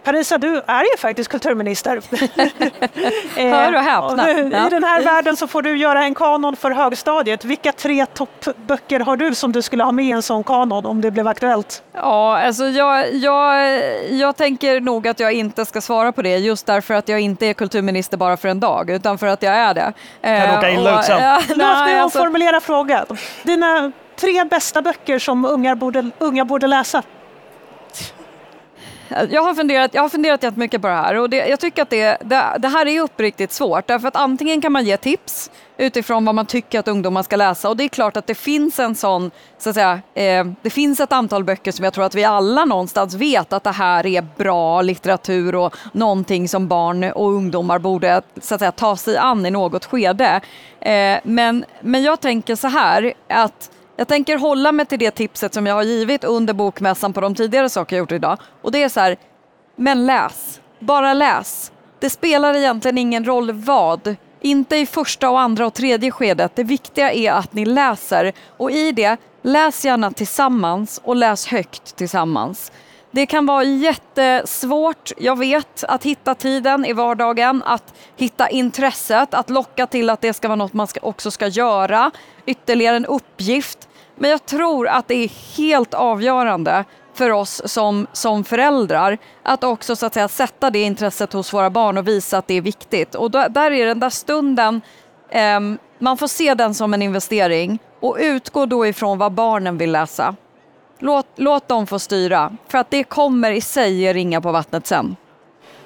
Parisa, 0.03 0.37
du 0.37 0.61
är 0.67 0.83
ju 0.83 0.97
faktiskt 0.97 1.29
kulturminister. 1.29 2.01
Eh, 3.37 3.49
Hör 3.49 3.75
och 3.75 3.81
häpna. 3.81 4.31
I 4.31 4.69
den 4.69 4.83
här 4.83 5.01
världen 5.01 5.37
så 5.37 5.47
får 5.47 5.61
du 5.61 5.77
göra 5.77 6.03
en 6.03 6.15
kanon 6.15 6.55
för 6.55 6.71
högstadiet. 6.71 7.45
Vilka 7.45 7.71
tre 7.71 8.05
toppböcker 8.05 8.99
har 8.99 9.17
du 9.17 9.35
som 9.35 9.51
du 9.51 9.61
skulle 9.61 9.83
ha 9.83 9.91
med 9.91 10.05
i 10.05 10.11
en 10.11 10.21
sån 10.21 10.43
kanon 10.43 10.85
om 10.85 11.01
det 11.01 11.11
blev 11.11 11.27
aktuellt? 11.27 11.83
Ja, 11.93 12.41
alltså 12.41 12.63
jag, 12.65 13.13
jag, 13.13 13.81
jag 14.09 14.35
tänker 14.35 14.81
nog 14.81 15.07
att 15.07 15.19
jag 15.19 15.33
inte 15.33 15.65
ska 15.65 15.81
svara 15.81 16.11
på 16.11 16.21
det 16.21 16.37
just 16.37 16.65
därför 16.65 16.93
att 16.93 17.09
jag 17.09 17.19
inte 17.19 17.45
är 17.45 17.53
kulturminister 17.53 18.17
bara 18.17 18.37
för 18.37 18.47
en 18.49 18.59
dag 18.59 18.89
utan 18.89 19.17
för 19.17 19.27
att 19.27 19.43
jag 19.43 19.53
är 19.55 19.73
det. 19.73 19.93
Kan 20.21 20.55
råka 20.55 20.71
illa 20.71 20.99
ut 20.99 21.05
sen. 21.05 21.41
Låt 21.47 21.57
mig 21.57 21.99
alltså, 21.99 22.19
omformulera 22.19 22.59
frågan. 22.61 23.05
Dina 23.43 23.91
tre 24.15 24.43
bästa 24.45 24.81
böcker 24.81 25.19
som 25.19 25.45
unga 25.45 25.75
borde, 25.75 26.09
unga 26.19 26.45
borde 26.45 26.67
läsa? 26.67 27.03
Jag, 29.29 29.43
har 29.43 29.53
funderat, 29.53 29.93
jag 29.93 30.01
har 30.01 30.09
funderat 30.09 30.43
jättemycket 30.43 30.81
på 30.81 30.87
det 30.87 30.93
här 30.93 31.15
och 31.15 31.29
det, 31.29 31.47
jag 31.47 31.59
tycker 31.59 31.81
att 31.81 31.89
det, 31.89 32.17
det, 32.21 32.43
det 32.59 32.67
här 32.67 32.87
är 32.87 33.01
uppriktigt 33.01 33.51
svårt 33.51 33.87
därför 33.87 34.07
att 34.07 34.15
antingen 34.15 34.61
kan 34.61 34.71
man 34.71 34.85
ge 34.85 34.97
tips 34.97 35.51
utifrån 35.77 36.25
vad 36.25 36.35
man 36.35 36.45
tycker 36.45 36.79
att 36.79 36.87
ungdomar 36.87 37.23
ska 37.23 37.35
läsa 37.35 37.69
och 37.69 37.77
det 37.77 37.83
är 37.83 37.87
klart 37.87 38.17
att 38.17 38.27
det 38.27 38.35
finns 38.35 38.79
en 38.79 38.95
sån, 38.95 39.31
så 39.57 39.69
att 39.69 39.75
säga, 39.75 40.01
eh, 40.13 40.45
det 40.61 40.69
finns 40.69 40.99
ett 40.99 41.11
antal 41.11 41.43
böcker 41.43 41.71
som 41.71 41.85
jag 41.85 41.93
tror 41.93 42.05
att 42.05 42.15
vi 42.15 42.23
alla 42.23 42.65
någonstans 42.65 43.13
vet 43.13 43.53
att 43.53 43.63
det 43.63 43.71
här 43.71 44.05
är 44.05 44.27
bra 44.37 44.81
litteratur 44.81 45.55
och 45.55 45.75
någonting 45.93 46.47
som 46.47 46.67
barn 46.67 47.03
och 47.03 47.31
ungdomar 47.31 47.79
borde 47.79 48.21
så 48.41 48.55
att 48.55 48.59
säga, 48.61 48.71
ta 48.71 48.97
sig 48.97 49.17
an 49.17 49.45
i 49.45 49.51
något 49.51 49.85
skede. 49.85 50.41
Eh, 50.79 51.17
men, 51.23 51.65
men 51.81 52.03
jag 52.03 52.19
tänker 52.19 52.55
så 52.55 52.67
här 52.67 53.13
att 53.27 53.71
jag 54.01 54.07
tänker 54.07 54.37
hålla 54.37 54.71
mig 54.71 54.85
till 54.85 54.99
det 54.99 55.11
tipset 55.11 55.53
som 55.53 55.65
jag 55.65 55.75
har 55.75 55.83
givit 55.83 56.23
under 56.23 56.53
bokmässan 56.53 57.13
på 57.13 57.21
de 57.21 57.35
tidigare 57.35 57.69
saker 57.69 57.95
jag 57.95 58.03
gjort 58.03 58.11
idag. 58.11 58.37
Och 58.61 58.71
det 58.71 58.83
är 58.83 58.89
så 58.89 58.99
här, 58.99 59.17
men 59.75 60.05
läs. 60.05 60.61
Bara 60.79 61.13
läs. 61.13 61.71
Det 61.99 62.09
spelar 62.09 62.55
egentligen 62.55 62.97
ingen 62.97 63.25
roll 63.25 63.51
vad. 63.51 64.15
Inte 64.39 64.75
i 64.75 64.85
första 64.85 65.29
och 65.29 65.39
andra 65.39 65.67
och 65.67 65.73
tredje 65.73 66.11
skedet. 66.11 66.55
Det 66.55 66.63
viktiga 66.63 67.11
är 67.11 67.31
att 67.31 67.53
ni 67.53 67.65
läser. 67.65 68.33
Och 68.57 68.71
i 68.71 68.91
det, 68.91 69.17
läs 69.41 69.85
gärna 69.85 70.11
tillsammans 70.11 71.01
och 71.03 71.15
läs 71.15 71.47
högt 71.47 71.95
tillsammans. 71.95 72.71
Det 73.11 73.25
kan 73.25 73.45
vara 73.45 73.63
jättesvårt, 73.63 75.11
jag 75.17 75.39
vet, 75.39 75.83
att 75.83 76.03
hitta 76.03 76.35
tiden 76.35 76.85
i 76.85 76.93
vardagen, 76.93 77.63
att 77.65 77.93
hitta 78.17 78.49
intresset, 78.49 79.33
att 79.33 79.49
locka 79.49 79.87
till 79.87 80.09
att 80.09 80.21
det 80.21 80.33
ska 80.33 80.47
vara 80.47 80.55
något 80.55 80.73
man 80.73 80.87
ska, 80.87 80.99
också 81.03 81.31
ska 81.31 81.47
göra, 81.47 82.11
ytterligare 82.45 82.95
en 82.95 83.05
uppgift. 83.05 83.87
Men 84.15 84.29
jag 84.29 84.45
tror 84.45 84.87
att 84.87 85.07
det 85.07 85.15
är 85.15 85.57
helt 85.57 85.93
avgörande 85.93 86.85
för 87.13 87.29
oss 87.29 87.61
som, 87.65 88.07
som 88.13 88.43
föräldrar 88.43 89.17
att 89.43 89.63
också 89.63 89.95
så 89.95 90.05
att 90.05 90.13
säga, 90.13 90.27
sätta 90.27 90.69
det 90.69 90.81
intresset 90.81 91.33
hos 91.33 91.53
våra 91.53 91.69
barn 91.69 91.97
och 91.97 92.07
visa 92.07 92.37
att 92.37 92.47
det 92.47 92.53
är 92.53 92.61
viktigt. 92.61 93.15
Och 93.15 93.31
då, 93.31 93.47
där 93.49 93.71
är 93.71 93.85
den 93.85 93.99
där 93.99 94.09
stunden, 94.09 94.81
eh, 95.29 95.59
man 95.99 96.17
får 96.17 96.27
se 96.27 96.53
den 96.53 96.73
som 96.73 96.93
en 96.93 97.01
investering 97.01 97.79
och 97.99 98.17
utgå 98.19 98.65
då 98.65 98.87
ifrån 98.87 99.17
vad 99.17 99.31
barnen 99.31 99.77
vill 99.77 99.91
läsa. 99.91 100.35
Låt, 100.99 101.27
låt 101.35 101.67
dem 101.67 101.87
få 101.87 101.99
styra, 101.99 102.57
för 102.67 102.77
att 102.77 102.89
det 102.89 103.03
kommer 103.03 103.51
i 103.51 103.61
sig 103.61 103.93
ge 103.93 104.13
ringa 104.13 104.41
på 104.41 104.51
vattnet 104.51 104.87
sen. 104.87 105.15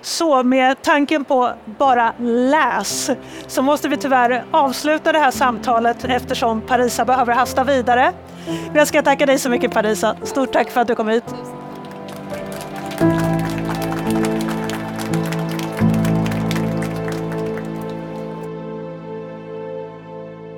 Så 0.05 0.43
med 0.43 0.81
tanken 0.81 1.25
på 1.25 1.53
bara 1.79 2.13
läs 2.19 3.11
så 3.47 3.61
måste 3.61 3.89
vi 3.89 3.97
tyvärr 3.97 4.45
avsluta 4.51 5.11
det 5.11 5.19
här 5.19 5.31
samtalet 5.31 6.05
eftersom 6.05 6.61
Parisa 6.61 7.05
behöver 7.05 7.33
hasta 7.33 7.63
vidare. 7.63 8.13
Men 8.67 8.75
jag 8.75 8.87
ska 8.87 9.01
tacka 9.01 9.25
dig 9.25 9.39
så 9.39 9.49
mycket 9.49 9.71
Parisa. 9.71 10.15
Stort 10.23 10.53
tack 10.53 10.69
för 10.69 10.81
att 10.81 10.87
du 10.87 10.95
kom 10.95 11.07
hit. 11.07 11.23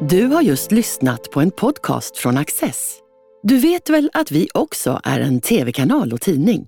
Du 0.09 0.27
har 0.27 0.41
just 0.41 0.71
lyssnat 0.71 1.31
på 1.31 1.41
en 1.41 1.51
podcast 1.51 2.17
från 2.17 2.37
Access. 2.37 2.97
Du 3.43 3.59
vet 3.59 3.89
väl 3.89 4.09
att 4.13 4.31
vi 4.31 4.47
också 4.53 5.01
är 5.03 5.19
en 5.19 5.41
tv-kanal 5.41 6.13
och 6.13 6.21
tidning? 6.21 6.67